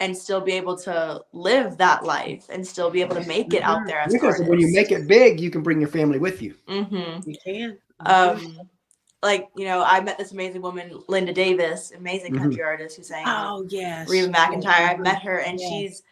and 0.00 0.16
still 0.16 0.40
be 0.40 0.52
able 0.52 0.76
to 0.76 1.20
live 1.32 1.76
that 1.78 2.04
life 2.04 2.46
and 2.50 2.66
still 2.66 2.90
be 2.90 3.00
able 3.00 3.14
to 3.14 3.24
make 3.26 3.52
it 3.54 3.62
out 3.62 3.86
there 3.86 4.00
as 4.00 4.12
because 4.12 4.40
when 4.42 4.58
you 4.58 4.68
make 4.72 4.90
it 4.92 5.06
big 5.08 5.40
you 5.40 5.50
can 5.50 5.62
bring 5.62 5.80
your 5.80 5.88
family 5.88 6.18
with 6.18 6.42
you 6.42 6.54
hmm 6.68 7.18
you 7.24 7.36
can. 7.44 7.78
um 8.06 8.40
like 9.22 9.48
you 9.56 9.64
know 9.64 9.82
i 9.86 10.00
met 10.00 10.18
this 10.18 10.32
amazing 10.32 10.62
woman 10.62 11.02
linda 11.08 11.32
davis 11.32 11.92
amazing 11.96 12.32
Mhm. 12.32 12.38
country 12.40 12.62
artist 12.62 12.96
who 12.96 13.02
sang 13.02 13.24
Oh 13.26 13.66
yes. 13.68 14.08
Reba 14.08 14.28
McEntire. 14.32 14.90
I've 14.90 15.00
met 15.00 15.22
her 15.22 15.38
and 15.40 15.58
Yeah. 15.58 15.68
she's 15.68 16.02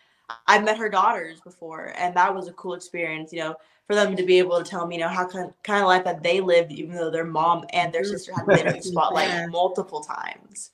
I've 0.46 0.64
met 0.64 0.78
her 0.78 0.88
daughters 0.88 1.40
before 1.40 1.92
and 1.96 2.14
that 2.16 2.34
was 2.34 2.48
a 2.48 2.52
cool 2.52 2.74
experience, 2.74 3.32
you 3.32 3.40
know, 3.40 3.54
for 3.86 3.94
them 3.94 4.16
to 4.16 4.22
be 4.24 4.38
able 4.38 4.62
to 4.62 4.68
tell 4.68 4.86
me, 4.86 4.96
you 4.96 5.00
know, 5.00 5.08
how 5.08 5.28
kind, 5.28 5.52
kind 5.62 5.80
of 5.80 5.86
life 5.86 6.04
that 6.04 6.22
they 6.22 6.40
lived 6.40 6.72
even 6.72 6.94
though 6.96 7.10
their 7.10 7.24
mom 7.24 7.64
and 7.70 7.92
their 7.92 8.04
sister 8.04 8.32
had 8.32 8.46
been 8.46 8.66
in 8.66 8.76
the 8.76 8.82
spotlight 8.82 9.28
Yeah. 9.28 9.46
multiple 9.46 10.00
times. 10.02 10.70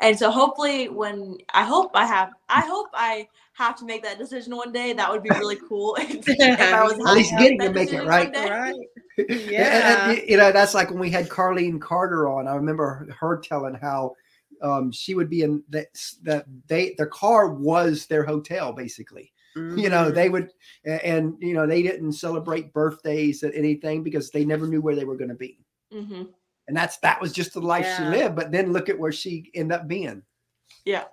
And 0.00 0.18
so 0.18 0.30
hopefully 0.30 0.88
when 0.88 1.38
I 1.54 1.64
hope 1.64 1.92
I 1.94 2.04
have 2.04 2.30
I 2.48 2.66
hope 2.66 2.88
I 2.92 3.28
have 3.54 3.76
to 3.76 3.84
make 3.84 4.02
that 4.02 4.18
decision 4.18 4.56
one 4.56 4.72
day. 4.72 4.92
That 4.92 5.10
would 5.10 5.22
be 5.22 5.30
really 5.30 5.56
cool 5.68 5.96
if, 6.00 6.28
if 6.28 6.60
I 6.60 6.82
was 6.82 6.94
At 6.94 7.14
least 7.14 7.32
getting 7.38 7.60
to 7.60 7.70
make 7.70 7.92
it, 7.92 8.04
right? 8.04 8.32
Right. 8.34 8.74
And- 9.18 9.28
and, 9.28 9.50
Yeah. 9.50 10.12
you 10.26 10.36
know 10.38 10.52
that's 10.52 10.74
like 10.74 10.90
when 10.90 10.98
we 10.98 11.10
had 11.10 11.28
carlene 11.28 11.78
carter 11.78 12.28
on 12.28 12.48
i 12.48 12.54
remember 12.54 13.06
her 13.20 13.36
telling 13.36 13.74
how 13.74 14.16
um, 14.62 14.90
she 14.92 15.14
would 15.14 15.28
be 15.28 15.42
in 15.42 15.62
that 15.70 15.88
that 16.22 16.46
they 16.66 16.94
their 16.96 17.06
car 17.06 17.48
was 17.52 18.06
their 18.06 18.24
hotel 18.24 18.72
basically. 18.72 19.32
You 19.54 19.90
know 19.90 20.10
they 20.10 20.28
would 20.30 20.50
a- 20.86 21.06
and 21.06 21.36
you 21.40 21.52
know 21.52 21.66
they 21.66 21.82
didn't 21.82 22.12
celebrate 22.12 22.72
birthdays 22.72 23.42
at 23.42 23.54
anything 23.54 24.02
because 24.02 24.30
they 24.30 24.44
never 24.46 24.66
knew 24.66 24.80
where 24.80 24.94
they 24.96 25.04
were 25.04 25.16
going 25.16 25.28
to 25.30 25.34
be. 25.34 25.58
Mhm. 25.92 26.28
and 26.68 26.76
that's 26.76 26.96
that 26.98 27.20
was 27.20 27.32
just 27.32 27.52
the 27.52 27.60
life 27.60 27.84
she 27.96 28.02
lived 28.04 28.34
but 28.34 28.50
then 28.50 28.72
look 28.72 28.88
at 28.88 28.98
where 28.98 29.12
she 29.12 29.50
ended 29.54 29.78
up 29.78 29.86
being. 29.88 30.22
Yeah. 30.86 31.04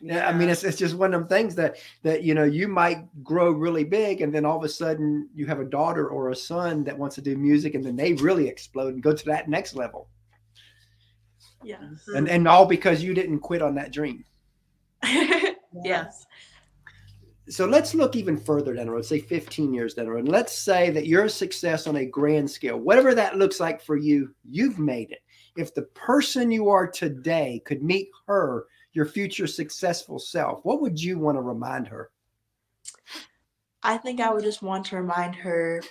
yeah 0.00 0.28
i 0.28 0.32
mean 0.32 0.48
it's, 0.48 0.62
it's 0.62 0.78
just 0.78 0.94
one 0.94 1.12
of 1.12 1.20
them 1.20 1.28
things 1.28 1.54
that 1.56 1.76
that 2.04 2.22
you 2.22 2.34
know 2.34 2.44
you 2.44 2.68
might 2.68 3.00
grow 3.24 3.50
really 3.50 3.82
big 3.84 4.20
and 4.20 4.32
then 4.32 4.44
all 4.44 4.58
of 4.58 4.62
a 4.64 4.68
sudden 4.68 5.28
you 5.34 5.44
have 5.46 5.58
a 5.60 5.64
daughter 5.64 6.08
or 6.08 6.30
a 6.30 6.36
son 6.36 6.84
that 6.84 6.96
wants 6.96 7.16
to 7.16 7.22
do 7.22 7.36
music 7.36 7.74
and 7.74 7.84
then 7.84 7.96
they 7.96 8.12
really 8.14 8.46
explode 8.48 8.94
and 8.94 9.02
go 9.02 9.12
to 9.12 9.24
that 9.24 9.48
next 9.48 9.74
level 9.74 10.08
Yes. 11.64 11.80
Mm-hmm. 11.82 12.16
and 12.16 12.28
and 12.28 12.48
all 12.48 12.66
because 12.66 13.02
you 13.02 13.14
didn't 13.14 13.40
quit 13.40 13.62
on 13.62 13.74
that 13.76 13.92
dream 13.92 14.24
yes. 15.84 16.26
so 17.48 17.66
let's 17.66 17.94
look 17.94 18.16
even 18.16 18.38
further 18.38 18.74
down 18.74 18.86
the 18.86 18.92
road, 18.92 19.04
say 19.04 19.18
15 19.18 19.74
years 19.74 19.94
down 19.94 20.06
the 20.06 20.12
road. 20.12 20.20
And 20.20 20.28
let's 20.28 20.56
say 20.56 20.90
that 20.90 21.06
you're 21.06 21.28
success 21.28 21.86
on 21.86 21.96
a 21.96 22.06
grand 22.06 22.50
scale, 22.50 22.78
whatever 22.78 23.14
that 23.14 23.38
looks 23.38 23.60
like 23.60 23.82
for 23.82 23.96
you, 23.96 24.34
you've 24.48 24.78
made 24.78 25.10
it. 25.10 25.22
If 25.56 25.74
the 25.74 25.82
person 25.82 26.50
you 26.50 26.68
are 26.68 26.86
today 26.86 27.62
could 27.64 27.82
meet 27.82 28.08
her, 28.26 28.66
your 28.92 29.06
future 29.06 29.46
successful 29.46 30.18
self, 30.18 30.64
what 30.64 30.80
would 30.80 31.02
you 31.02 31.18
want 31.18 31.36
to 31.36 31.42
remind 31.42 31.88
her? 31.88 32.10
I 33.82 33.96
think 33.96 34.20
I 34.20 34.32
would 34.32 34.44
just 34.44 34.62
want 34.62 34.86
to 34.86 34.96
remind 34.96 35.34
her 35.34 35.82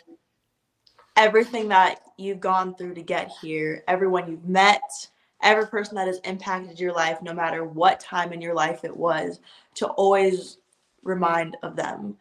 everything 1.18 1.68
that 1.68 2.00
you've 2.18 2.40
gone 2.40 2.76
through 2.76 2.94
to 2.94 3.02
get 3.02 3.32
here, 3.42 3.84
everyone 3.88 4.30
you've 4.32 4.46
met, 4.46 5.10
every 5.42 5.68
person 5.68 5.96
that 5.96 6.08
has 6.08 6.20
impacted 6.24 6.80
your 6.80 6.94
life, 6.94 7.22
no 7.22 7.34
matter 7.34 7.64
what 7.64 8.00
time 8.00 8.34
in 8.34 8.42
your 8.42 8.54
life 8.54 8.84
it 8.84 8.96
was, 8.96 9.40
to 9.76 9.88
always 9.88 10.58
remind 11.04 11.58
of 11.64 11.76
them. 11.76 12.18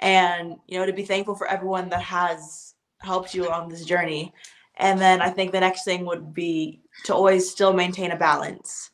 And 0.00 0.56
you 0.66 0.78
know 0.78 0.86
to 0.86 0.92
be 0.92 1.04
thankful 1.04 1.34
for 1.34 1.48
everyone 1.48 1.88
that 1.88 2.02
has 2.02 2.74
helped 3.00 3.34
you 3.34 3.50
on 3.50 3.68
this 3.68 3.84
journey. 3.84 4.32
And 4.76 5.00
then 5.00 5.20
i 5.20 5.28
think 5.28 5.50
the 5.50 5.60
next 5.60 5.84
thing 5.84 6.06
would 6.06 6.32
be 6.32 6.80
to 7.04 7.14
always 7.14 7.50
still 7.50 7.72
maintain 7.72 8.12
a 8.12 8.16
balance. 8.16 8.90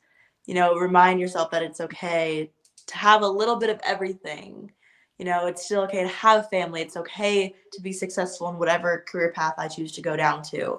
You 0.46 0.54
know 0.54 0.76
remind 0.76 1.20
yourself 1.20 1.50
that 1.50 1.62
it's 1.62 1.80
okay 1.80 2.50
to 2.86 2.96
have 2.96 3.22
a 3.22 3.28
little 3.28 3.56
bit 3.56 3.70
of 3.70 3.80
everything. 3.84 4.72
You 5.18 5.26
know 5.26 5.46
it's 5.46 5.66
still 5.66 5.82
okay 5.82 6.02
to 6.02 6.08
have 6.08 6.48
family. 6.48 6.80
It's 6.80 6.96
okay 6.96 7.54
to 7.72 7.82
be 7.82 7.92
successful 7.92 8.48
in 8.48 8.58
whatever 8.58 9.04
career 9.06 9.32
path 9.32 9.54
i 9.58 9.68
choose 9.68 9.92
to 9.92 10.02
go 10.02 10.16
down 10.16 10.42
to 10.44 10.78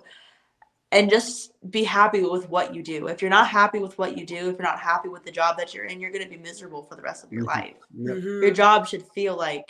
and 0.95 1.09
just 1.09 1.51
be 1.69 1.83
happy 1.83 2.21
with 2.21 2.49
what 2.49 2.73
you 2.73 2.81
do 2.81 3.07
if 3.07 3.21
you're 3.21 3.29
not 3.29 3.47
happy 3.47 3.79
with 3.79 3.97
what 3.97 4.17
you 4.17 4.25
do 4.25 4.49
if 4.49 4.57
you're 4.57 4.67
not 4.67 4.79
happy 4.79 5.09
with 5.09 5.23
the 5.23 5.31
job 5.31 5.57
that 5.57 5.73
you're 5.73 5.85
in 5.85 5.99
you're 5.99 6.11
going 6.11 6.23
to 6.23 6.29
be 6.29 6.37
miserable 6.37 6.83
for 6.83 6.95
the 6.95 7.01
rest 7.01 7.23
of 7.23 7.31
your 7.31 7.43
Mhm. 7.43 7.47
life 7.47 7.75
Yep. 7.93 8.17
Mhm. 8.17 8.41
your 8.41 8.51
job 8.51 8.87
should 8.87 9.05
feel 9.09 9.35
like 9.35 9.65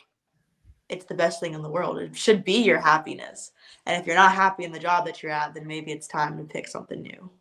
it's 0.87 1.05
the 1.05 1.15
best 1.15 1.39
thing 1.39 1.55
in 1.55 1.63
the 1.63 1.69
world. 1.69 1.97
It 1.97 2.15
should 2.15 2.43
be 2.45 2.61
your 2.61 2.79
happiness. 2.79 3.51
And 3.87 3.99
if 3.99 4.05
you're 4.05 4.15
not 4.15 4.33
happy 4.33 4.65
in 4.65 4.71
the 4.71 4.77
job 4.77 5.03
that 5.07 5.23
you're 5.23 5.31
at, 5.31 5.55
then 5.55 5.65
maybe 5.65 5.91
it's 5.91 6.07
time 6.07 6.37
to 6.37 6.43
pick 6.43 6.67
something 6.67 7.01
new. 7.01 7.31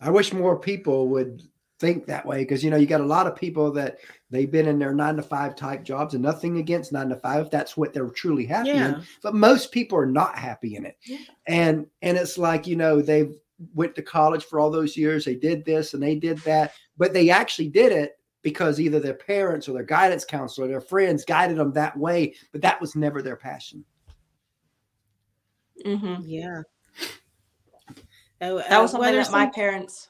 I 0.00 0.10
wish 0.10 0.32
more 0.32 0.56
people 0.56 1.08
would 1.08 1.42
think 1.84 2.06
that 2.06 2.24
way 2.24 2.38
because 2.38 2.64
you 2.64 2.70
know 2.70 2.78
you 2.78 2.86
got 2.86 3.02
a 3.02 3.04
lot 3.04 3.26
of 3.26 3.36
people 3.36 3.70
that 3.70 3.98
they've 4.30 4.50
been 4.50 4.66
in 4.66 4.78
their 4.78 4.94
nine 4.94 5.16
to 5.16 5.22
five 5.22 5.54
type 5.54 5.84
jobs 5.84 6.14
and 6.14 6.22
nothing 6.22 6.56
against 6.56 6.92
nine 6.92 7.10
to 7.10 7.16
five 7.16 7.44
if 7.44 7.50
that's 7.50 7.76
what 7.76 7.92
they're 7.92 8.08
truly 8.08 8.46
happy 8.46 8.70
in 8.70 9.02
but 9.22 9.34
most 9.34 9.70
people 9.70 9.98
are 9.98 10.06
not 10.06 10.38
happy 10.38 10.76
in 10.76 10.86
it 10.86 10.96
Yeah. 11.04 11.18
and 11.46 11.86
and 12.00 12.16
it's 12.16 12.38
like 12.38 12.66
you 12.66 12.74
know 12.74 13.02
they 13.02 13.28
went 13.74 13.94
to 13.96 14.02
college 14.02 14.46
for 14.46 14.58
all 14.58 14.70
those 14.70 14.96
years 14.96 15.26
they 15.26 15.34
did 15.34 15.62
this 15.66 15.92
and 15.92 16.02
they 16.02 16.14
did 16.14 16.38
that 16.38 16.72
but 16.96 17.12
they 17.12 17.28
actually 17.28 17.68
did 17.68 17.92
it 17.92 18.18
because 18.40 18.80
either 18.80 18.98
their 18.98 19.12
parents 19.12 19.68
or 19.68 19.72
their 19.74 19.82
guidance 19.82 20.24
counselor 20.24 20.64
or 20.66 20.70
their 20.70 20.80
friends 20.80 21.22
guided 21.26 21.58
them 21.58 21.72
that 21.72 21.94
way 21.98 22.34
but 22.50 22.62
that 22.62 22.80
was 22.80 22.96
never 22.96 23.20
their 23.20 23.36
passion 23.36 23.84
hmm 25.84 26.14
Yeah. 26.24 26.62
Oh, 28.40 28.56
That 28.68 28.80
was 28.80 28.90
uh, 28.90 28.92
something 28.98 29.12
that 29.14 29.30
my 29.30 29.44
some- 29.44 29.52
parents. 29.52 30.08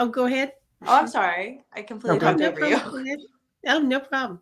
Oh, 0.00 0.08
go 0.08 0.24
ahead. 0.26 0.54
Oh, 0.86 0.96
I'm 0.96 1.08
sorry. 1.08 1.64
I 1.72 1.82
completely 1.82 2.18
Okay. 2.18 2.26
Talked 2.26 2.40
no 2.40 2.48
over 2.48 2.60
you. 2.60 2.78
problem. 2.78 3.06
Oh, 3.66 3.78
no 3.80 4.00
problem. 4.00 4.40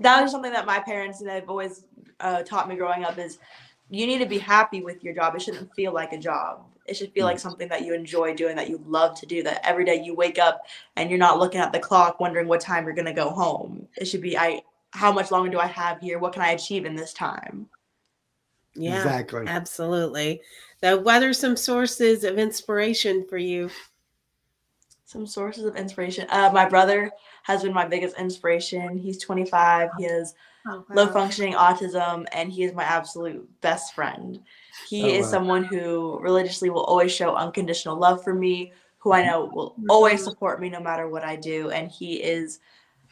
That 0.00 0.22
was 0.22 0.32
something 0.32 0.52
that 0.52 0.66
my 0.66 0.80
parents 0.80 1.20
and 1.20 1.30
they've 1.30 1.48
always 1.48 1.84
uh, 2.20 2.42
taught 2.42 2.68
me 2.68 2.76
growing 2.76 3.04
up 3.04 3.18
is 3.18 3.38
you 3.88 4.06
need 4.06 4.18
to 4.18 4.26
be 4.26 4.38
happy 4.38 4.82
with 4.82 5.02
your 5.02 5.14
job. 5.14 5.34
It 5.34 5.42
shouldn't 5.42 5.72
feel 5.74 5.92
like 5.92 6.12
a 6.12 6.18
job. 6.18 6.66
It 6.86 6.96
should 6.96 7.12
feel 7.12 7.24
like 7.24 7.38
something 7.38 7.68
that 7.68 7.84
you 7.84 7.94
enjoy 7.94 8.34
doing, 8.34 8.56
that 8.56 8.68
you 8.68 8.82
love 8.86 9.18
to 9.20 9.26
do. 9.26 9.42
That 9.42 9.60
every 9.64 9.84
day 9.84 10.02
you 10.02 10.14
wake 10.14 10.38
up 10.38 10.62
and 10.96 11.08
you're 11.08 11.18
not 11.18 11.38
looking 11.38 11.60
at 11.60 11.72
the 11.72 11.78
clock, 11.80 12.20
wondering 12.20 12.46
what 12.46 12.60
time 12.60 12.84
you're 12.84 12.94
gonna 12.94 13.12
go 13.12 13.30
home. 13.30 13.88
It 13.96 14.06
should 14.06 14.22
be 14.22 14.36
I. 14.36 14.62
How 14.90 15.12
much 15.12 15.30
longer 15.30 15.50
do 15.50 15.58
I 15.58 15.66
have 15.66 16.00
here? 16.00 16.18
What 16.18 16.32
can 16.32 16.42
I 16.42 16.52
achieve 16.52 16.84
in 16.84 16.94
this 16.94 17.12
time? 17.12 17.68
Yeah. 18.74 18.98
exactly 18.98 19.46
Absolutely. 19.46 20.40
So, 20.80 20.98
what 20.98 21.22
are 21.22 21.32
some 21.32 21.56
sources 21.56 22.24
of 22.24 22.38
inspiration 22.38 23.26
for 23.28 23.38
you? 23.38 23.70
Some 25.06 25.24
sources 25.26 25.64
of 25.64 25.76
inspiration. 25.76 26.26
Uh, 26.30 26.50
my 26.52 26.68
brother 26.68 27.12
has 27.44 27.62
been 27.62 27.72
my 27.72 27.86
biggest 27.86 28.18
inspiration. 28.18 28.98
He's 28.98 29.22
25. 29.22 29.90
He 29.96 30.04
has 30.04 30.34
Oh, 30.68 30.84
low 30.92 31.06
functioning 31.06 31.54
autism, 31.54 32.26
and 32.32 32.50
he 32.50 32.64
is 32.64 32.74
my 32.74 32.82
absolute 32.82 33.48
best 33.60 33.94
friend. 33.94 34.40
He 34.88 35.04
Oh, 35.04 35.14
is 35.14 35.26
wow. 35.26 35.30
someone 35.30 35.62
who 35.62 36.18
religiously 36.18 36.70
will 36.70 36.82
always 36.82 37.12
show 37.12 37.36
unconditional 37.36 37.96
love 37.96 38.24
for 38.24 38.34
me, 38.34 38.72
who 38.98 39.12
I 39.12 39.24
know 39.24 39.44
will 39.44 39.76
always 39.88 40.24
support 40.24 40.60
me 40.60 40.70
no 40.70 40.80
matter 40.80 41.08
what 41.08 41.22
I 41.22 41.36
do. 41.36 41.70
And 41.70 41.88
he 41.88 42.20
is 42.20 42.58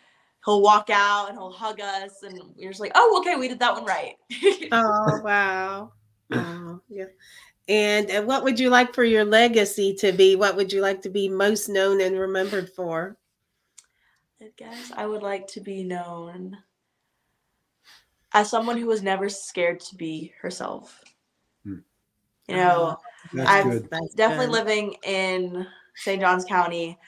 he'll 0.45 0.63
walk 0.63 0.91
out 0.91 1.29
and 1.29 1.37
he'll 1.39 1.51
hug 1.53 1.81
us, 1.81 2.23
and 2.23 2.41
you're 2.57 2.71
just 2.73 2.81
like, 2.81 2.93
oh, 2.95 3.19
okay, 3.21 3.37
we 3.37 3.49
did 3.49 3.59
that 3.61 3.75
one 3.75 3.85
right. 3.85 4.17
Oh, 4.71 5.21
wow. 5.25 5.93
Oh, 6.33 6.81
yeah. 6.89 7.07
And 7.69 8.11
uh, 8.11 8.23
what 8.23 8.45
would 8.45 8.59
you 8.59 8.71
like 8.71 8.95
for 8.95 9.05
your 9.05 9.25
legacy 9.25 9.95
to 9.95 10.13
be? 10.13 10.37
What 10.37 10.57
would 10.57 10.73
you 10.73 10.81
like 10.81 11.03
to 11.03 11.09
be 11.11 11.29
most 11.29 11.69
known 11.69 12.01
and 12.01 12.19
remembered 12.19 12.71
for? 12.71 13.17
I 14.41 14.51
guess 14.57 14.91
I 14.97 15.07
would 15.07 15.23
like 15.23 15.47
to 15.49 15.61
be 15.61 15.85
known 15.85 16.59
as 18.33 18.51
someone 18.51 18.77
who 18.79 18.87
was 18.87 19.03
never 19.03 19.29
scared 19.29 19.81
to 19.81 19.95
be 19.95 20.33
herself. 20.41 21.03
You 22.49 22.57
know, 22.57 22.97
that's 23.33 23.49
I've 23.49 23.65
good 23.65 23.89
That's 23.91 24.15
definitely 24.15 24.47
good. 24.47 24.53
living 24.53 24.97
in 25.05 25.67
St. 25.95 26.21
Johns 26.21 26.45
County. 26.45 26.99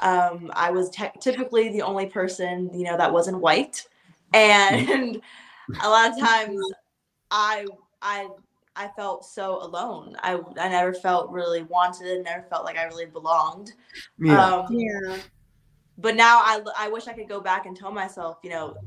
Um, 0.00 0.50
I 0.54 0.70
was 0.70 0.90
te- 0.90 1.12
typically 1.20 1.70
the 1.70 1.82
only 1.82 2.06
person, 2.06 2.70
you 2.72 2.84
know, 2.84 2.96
that 2.96 3.12
wasn't 3.12 3.38
white, 3.40 3.86
and 4.32 5.22
a 5.82 5.88
lot 5.88 6.12
of 6.12 6.18
times, 6.18 6.60
I 7.30 7.66
I 8.02 8.28
I 8.76 8.88
felt 8.96 9.24
so 9.26 9.62
alone. 9.62 10.16
I 10.22 10.34
I 10.58 10.68
never 10.68 10.94
felt 10.94 11.30
really 11.30 11.62
wanted. 11.62 12.24
Never 12.24 12.42
felt 12.48 12.64
like 12.64 12.76
I 12.78 12.84
really 12.84 13.06
belonged. 13.06 13.72
yeah 14.18 14.52
Um, 14.52 14.66
Yeah. 14.68 15.22
but 15.98 16.16
now 16.16 16.38
I, 16.38 16.62
I 16.78 16.88
wish 16.88 17.08
I 17.08 17.12
could 17.12 17.28
go 17.28 17.40
back 17.40 17.66
and 17.66 17.76
tell 17.76 17.92
myself, 17.92 18.38
you 18.42 18.50
know, 18.50 18.78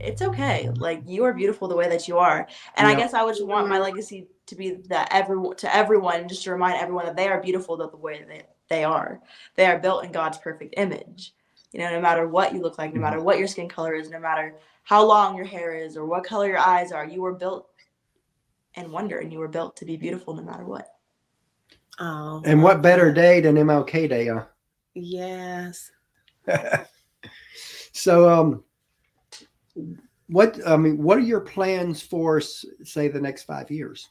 it's 0.00 0.22
okay. 0.22 0.68
Like 0.76 1.02
you 1.06 1.24
are 1.24 1.32
beautiful 1.32 1.68
the 1.68 1.76
way 1.76 1.88
that 1.88 2.08
you 2.08 2.18
are. 2.18 2.46
And 2.76 2.86
I 2.86 2.94
guess 2.94 3.14
I 3.14 3.22
would 3.22 3.34
just 3.36 3.46
want 3.46 3.68
my 3.68 3.78
legacy 3.78 4.28
to 4.46 4.54
be 4.54 4.72
that 4.88 5.08
everyone 5.10 5.56
to 5.56 5.74
everyone, 5.74 6.28
just 6.28 6.44
to 6.44 6.52
remind 6.52 6.80
everyone 6.80 7.06
that 7.06 7.16
they 7.16 7.28
are 7.28 7.40
beautiful 7.40 7.76
the 7.76 7.88
way 7.96 8.24
that 8.28 8.54
they 8.68 8.84
are. 8.84 9.20
They 9.54 9.66
are 9.66 9.78
built 9.78 10.04
in 10.04 10.12
God's 10.12 10.38
perfect 10.38 10.74
image. 10.76 11.34
You 11.72 11.80
know, 11.80 11.90
no 11.90 12.00
matter 12.00 12.28
what 12.28 12.54
you 12.54 12.60
look 12.60 12.78
like, 12.78 12.94
no 12.94 13.00
matter 13.00 13.20
what 13.20 13.38
your 13.38 13.48
skin 13.48 13.68
color 13.68 13.94
is, 13.94 14.10
no 14.10 14.20
matter 14.20 14.54
how 14.84 15.04
long 15.04 15.36
your 15.36 15.46
hair 15.46 15.74
is 15.74 15.96
or 15.96 16.06
what 16.06 16.24
color 16.24 16.46
your 16.46 16.58
eyes 16.58 16.92
are, 16.92 17.04
you 17.04 17.20
were 17.20 17.34
built 17.34 17.68
in 18.74 18.92
wonder 18.92 19.18
and 19.18 19.32
you 19.32 19.38
were 19.38 19.48
built 19.48 19.76
to 19.76 19.84
be 19.84 19.96
beautiful 19.96 20.34
no 20.34 20.42
matter 20.42 20.64
what. 20.64 20.88
Oh. 21.98 22.42
and 22.44 22.60
what 22.60 22.82
better 22.82 23.12
day 23.12 23.40
than 23.40 23.54
mlk 23.54 24.08
day 24.08 24.26
huh? 24.26 24.46
Yes. 24.94 25.92
so 27.92 28.28
um 28.28 28.64
what 30.26 30.58
i 30.66 30.76
mean 30.76 31.00
what 31.00 31.18
are 31.18 31.22
your 31.22 31.40
plans 31.40 32.02
for 32.02 32.40
say 32.40 33.06
the 33.06 33.20
next 33.20 33.44
five 33.44 33.70
years 33.70 34.08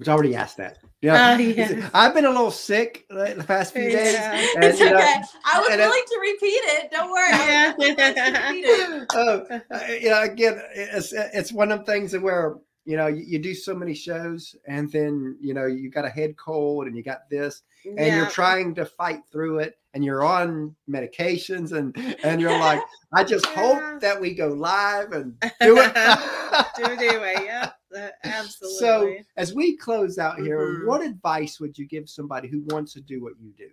which 0.00 0.08
i 0.08 0.12
already 0.12 0.34
asked 0.34 0.56
that 0.56 0.78
yeah 1.02 1.34
Oh, 1.34 1.38
yeah. 1.38 1.88
i've 1.94 2.14
been 2.14 2.24
a 2.24 2.30
little 2.30 2.50
sick 2.50 3.04
the 3.08 3.34
the 3.38 3.44
past 3.44 3.72
few 3.72 3.82
days 3.90 4.14
Yeah. 4.14 4.46
and, 4.56 4.64
it's 4.64 4.80
okay. 4.80 4.90
know, 4.90 4.98
I 4.98 5.60
was 5.60 5.68
and 5.70 5.80
it- 5.80 5.84
willing 5.84 6.02
to 6.08 6.18
repeat 6.20 6.62
it. 6.74 6.90
Don't 6.90 7.10
worry. 7.10 7.32
I 7.32 7.68
was 7.68 7.76
willing 7.78 7.96
to 7.96 8.22
repeat 8.48 8.64
it. 8.66 9.06
oh, 9.14 9.60
uh, 9.70 9.92
you 10.00 10.10
know, 10.10 10.22
again, 10.22 10.60
it's 10.74 11.12
it's 11.14 11.52
one 11.52 11.70
of 11.70 11.78
them 11.78 11.86
things 11.86 12.16
where 12.18 12.56
you 12.84 12.96
know 12.96 13.06
you, 13.06 13.22
you 13.26 13.38
do 13.38 13.54
so 13.54 13.74
many 13.74 13.94
shows, 13.94 14.54
and 14.66 14.90
then 14.90 15.36
you 15.40 15.54
know 15.54 15.66
you 15.66 15.90
got 15.90 16.04
a 16.04 16.10
head 16.10 16.36
cold, 16.36 16.86
and 16.86 16.96
you 16.96 17.02
got 17.02 17.28
this, 17.30 17.62
and 17.84 18.14
you're 18.16 18.26
trying 18.26 18.74
to 18.74 18.84
fight 18.84 19.20
through 19.32 19.58
it, 19.60 19.74
and 19.94 20.04
you're 20.04 20.22
on 20.24 20.74
medications, 20.88 21.72
and 21.72 21.96
and 22.24 22.40
you're 22.40 22.58
like, 22.58 22.80
I 23.14 23.24
just 23.24 23.46
Yeah. 23.56 23.62
hope 23.90 24.00
that 24.00 24.20
we 24.20 24.34
go 24.34 24.48
live 24.48 25.12
and 25.12 25.34
do 25.60 25.78
it. 25.78 25.94
Do 26.76 26.84
it 26.84 26.98
anyway. 27.00 27.34
Yep. 27.44 27.74
Uh, 27.96 28.08
so 28.78 29.14
as 29.36 29.54
we 29.54 29.76
close 29.76 30.18
out 30.18 30.38
here, 30.38 30.58
Mhm. 30.58 30.86
what 30.86 31.02
advice 31.02 31.60
would 31.60 31.76
you 31.78 31.86
give 31.86 32.08
somebody 32.08 32.48
who 32.48 32.62
wants 32.68 32.92
to 32.94 33.00
do 33.00 33.22
what 33.22 33.34
you 33.40 33.52
do? 33.52 33.70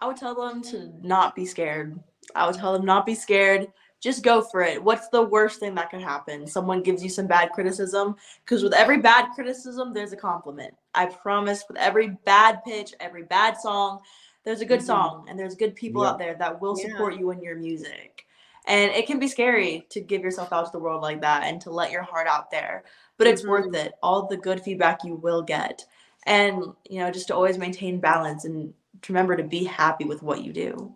I 0.00 0.06
would 0.06 0.16
tell 0.16 0.34
them 0.34 0.62
to 0.62 0.92
not 1.02 1.34
be 1.34 1.44
scared. 1.44 1.98
I 2.34 2.46
would 2.46 2.56
tell 2.56 2.72
them 2.72 2.84
not 2.84 3.04
be 3.06 3.14
scared. 3.14 3.72
Just 4.00 4.22
go 4.22 4.42
for 4.42 4.60
it. 4.60 4.80
What's 4.82 5.08
the 5.08 5.22
worst 5.22 5.58
thing 5.58 5.74
that 5.74 5.90
could 5.90 6.02
happen? 6.02 6.46
Someone 6.46 6.82
gives 6.84 7.02
you 7.02 7.10
some 7.10 7.26
bad 7.26 7.50
criticism. 7.50 8.14
Because 8.44 8.62
with 8.62 8.72
every 8.74 8.98
bad 8.98 9.30
criticism, 9.34 9.92
there's 9.92 10.12
a 10.12 10.16
compliment. 10.16 10.72
I 10.94 11.06
promise. 11.06 11.64
With 11.66 11.78
every 11.78 12.10
bad 12.24 12.62
pitch, 12.64 12.94
every 13.00 13.24
bad 13.24 13.58
song, 13.58 14.00
there's 14.44 14.60
a 14.60 14.66
good 14.66 14.80
Mhm. 14.80 14.86
song, 14.86 15.26
and 15.28 15.36
there's 15.36 15.56
good 15.56 15.74
people 15.74 16.02
Yeah. 16.02 16.10
out 16.10 16.18
there 16.18 16.34
that 16.34 16.60
will 16.60 16.78
Yeah. 16.78 16.90
support 16.90 17.16
you 17.16 17.30
in 17.32 17.42
your 17.42 17.56
music. 17.56 18.24
And 18.68 18.92
it 18.92 19.06
can 19.06 19.18
be 19.18 19.26
scary 19.28 19.86
to 19.90 20.00
give 20.00 20.22
yourself 20.22 20.52
out 20.52 20.66
to 20.66 20.72
the 20.72 20.78
world 20.78 21.02
like 21.02 21.20
that 21.22 21.42
and 21.44 21.60
to 21.62 21.70
let 21.70 21.90
your 21.90 22.02
heart 22.02 22.26
out 22.28 22.50
there, 22.50 22.84
but 23.16 23.26
it's 23.26 23.44
worth 23.46 23.66
Mhm. 23.68 23.86
it. 23.86 23.94
All 24.02 24.26
the 24.26 24.36
good 24.36 24.60
feedback 24.62 25.02
you 25.04 25.14
will 25.16 25.42
get. 25.42 25.84
and 26.26 26.74
you 26.90 26.98
know 26.98 27.10
just 27.10 27.28
to 27.28 27.34
always 27.34 27.56
maintain 27.56 27.98
balance 28.00 28.44
and 28.44 28.74
to 29.00 29.12
remember 29.12 29.34
to 29.36 29.44
be 29.44 29.64
happy 29.64 30.04
with 30.04 30.22
what 30.22 30.42
you 30.44 30.52
do. 30.52 30.94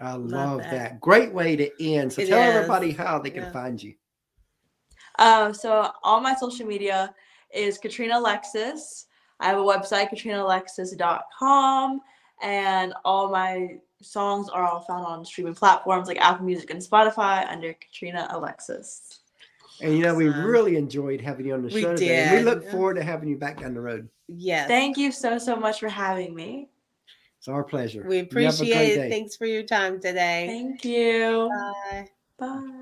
I 0.00 0.12
love, 0.12 0.30
Love 0.30 0.58
that. 0.62 0.70
that. 0.70 1.00
Great 1.00 1.30
way 1.34 1.56
to 1.56 1.70
end. 1.84 2.10
So 2.12 2.22
It 2.22 2.28
tell 2.28 2.40
is. 2.40 2.54
everybody 2.54 2.92
how 2.92 3.18
they 3.18 3.30
can 3.30 3.42
Yeah. 3.42 3.52
find 3.52 3.82
you. 3.82 3.94
Uh, 5.18 5.52
so 5.52 5.90
all 6.02 6.20
my 6.20 6.34
social 6.34 6.64
media 6.66 7.14
is 7.50 7.78
Katryna 7.78 8.14
Alexis. 8.16 9.06
I 9.40 9.46
have 9.48 9.58
a 9.58 9.62
website, 9.62 10.08
katrynaalexis.com, 10.10 12.00
and 12.40 12.94
all 13.04 13.28
my 13.30 13.78
songs 14.04 14.48
are 14.48 14.62
all 14.64 14.80
found 14.80 15.04
on 15.06 15.24
streaming 15.24 15.54
platforms 15.54 16.08
like 16.08 16.18
Apple 16.20 16.44
Music 16.46 16.70
and 16.70 16.80
Spotify 16.80 17.50
under 17.50 17.74
Katryna 17.74 18.32
Alexis. 18.32 19.20
And 19.80 19.96
you 19.96 20.02
know, 20.04 20.14
we 20.14 20.28
really 20.28 20.76
enjoyed 20.76 21.20
having 21.20 21.46
you 21.46 21.54
on 21.54 21.62
the 21.62 21.74
We 21.74 21.80
show 21.82 21.96
today. 21.96 22.24
and 22.24 22.36
We 22.38 22.42
look 22.44 22.64
forward 22.70 22.94
to 22.94 23.02
having 23.02 23.28
you 23.28 23.36
back 23.36 23.60
down 23.60 23.74
the 23.74 23.80
road. 23.80 24.08
Yes. 24.28 24.68
Thank 24.68 24.96
you 24.96 25.10
so 25.10 25.38
so 25.38 25.56
much 25.56 25.80
for 25.80 25.88
having 25.88 26.34
me. 26.34 26.68
It's 27.38 27.48
our 27.48 27.64
pleasure. 27.64 28.04
We 28.08 28.18
You 28.18 28.22
have 28.22 28.30
a 28.30 28.36
great 28.36 28.46
appreciate 28.46 28.92
it. 28.92 28.96
day. 28.96 29.10
Thanks 29.10 29.36
for 29.36 29.46
your 29.46 29.64
time 29.64 30.00
today. 30.00 30.46
Thank 30.48 30.84
you. 30.84 31.50
Bye. 31.90 32.08
Bye. 32.38 32.80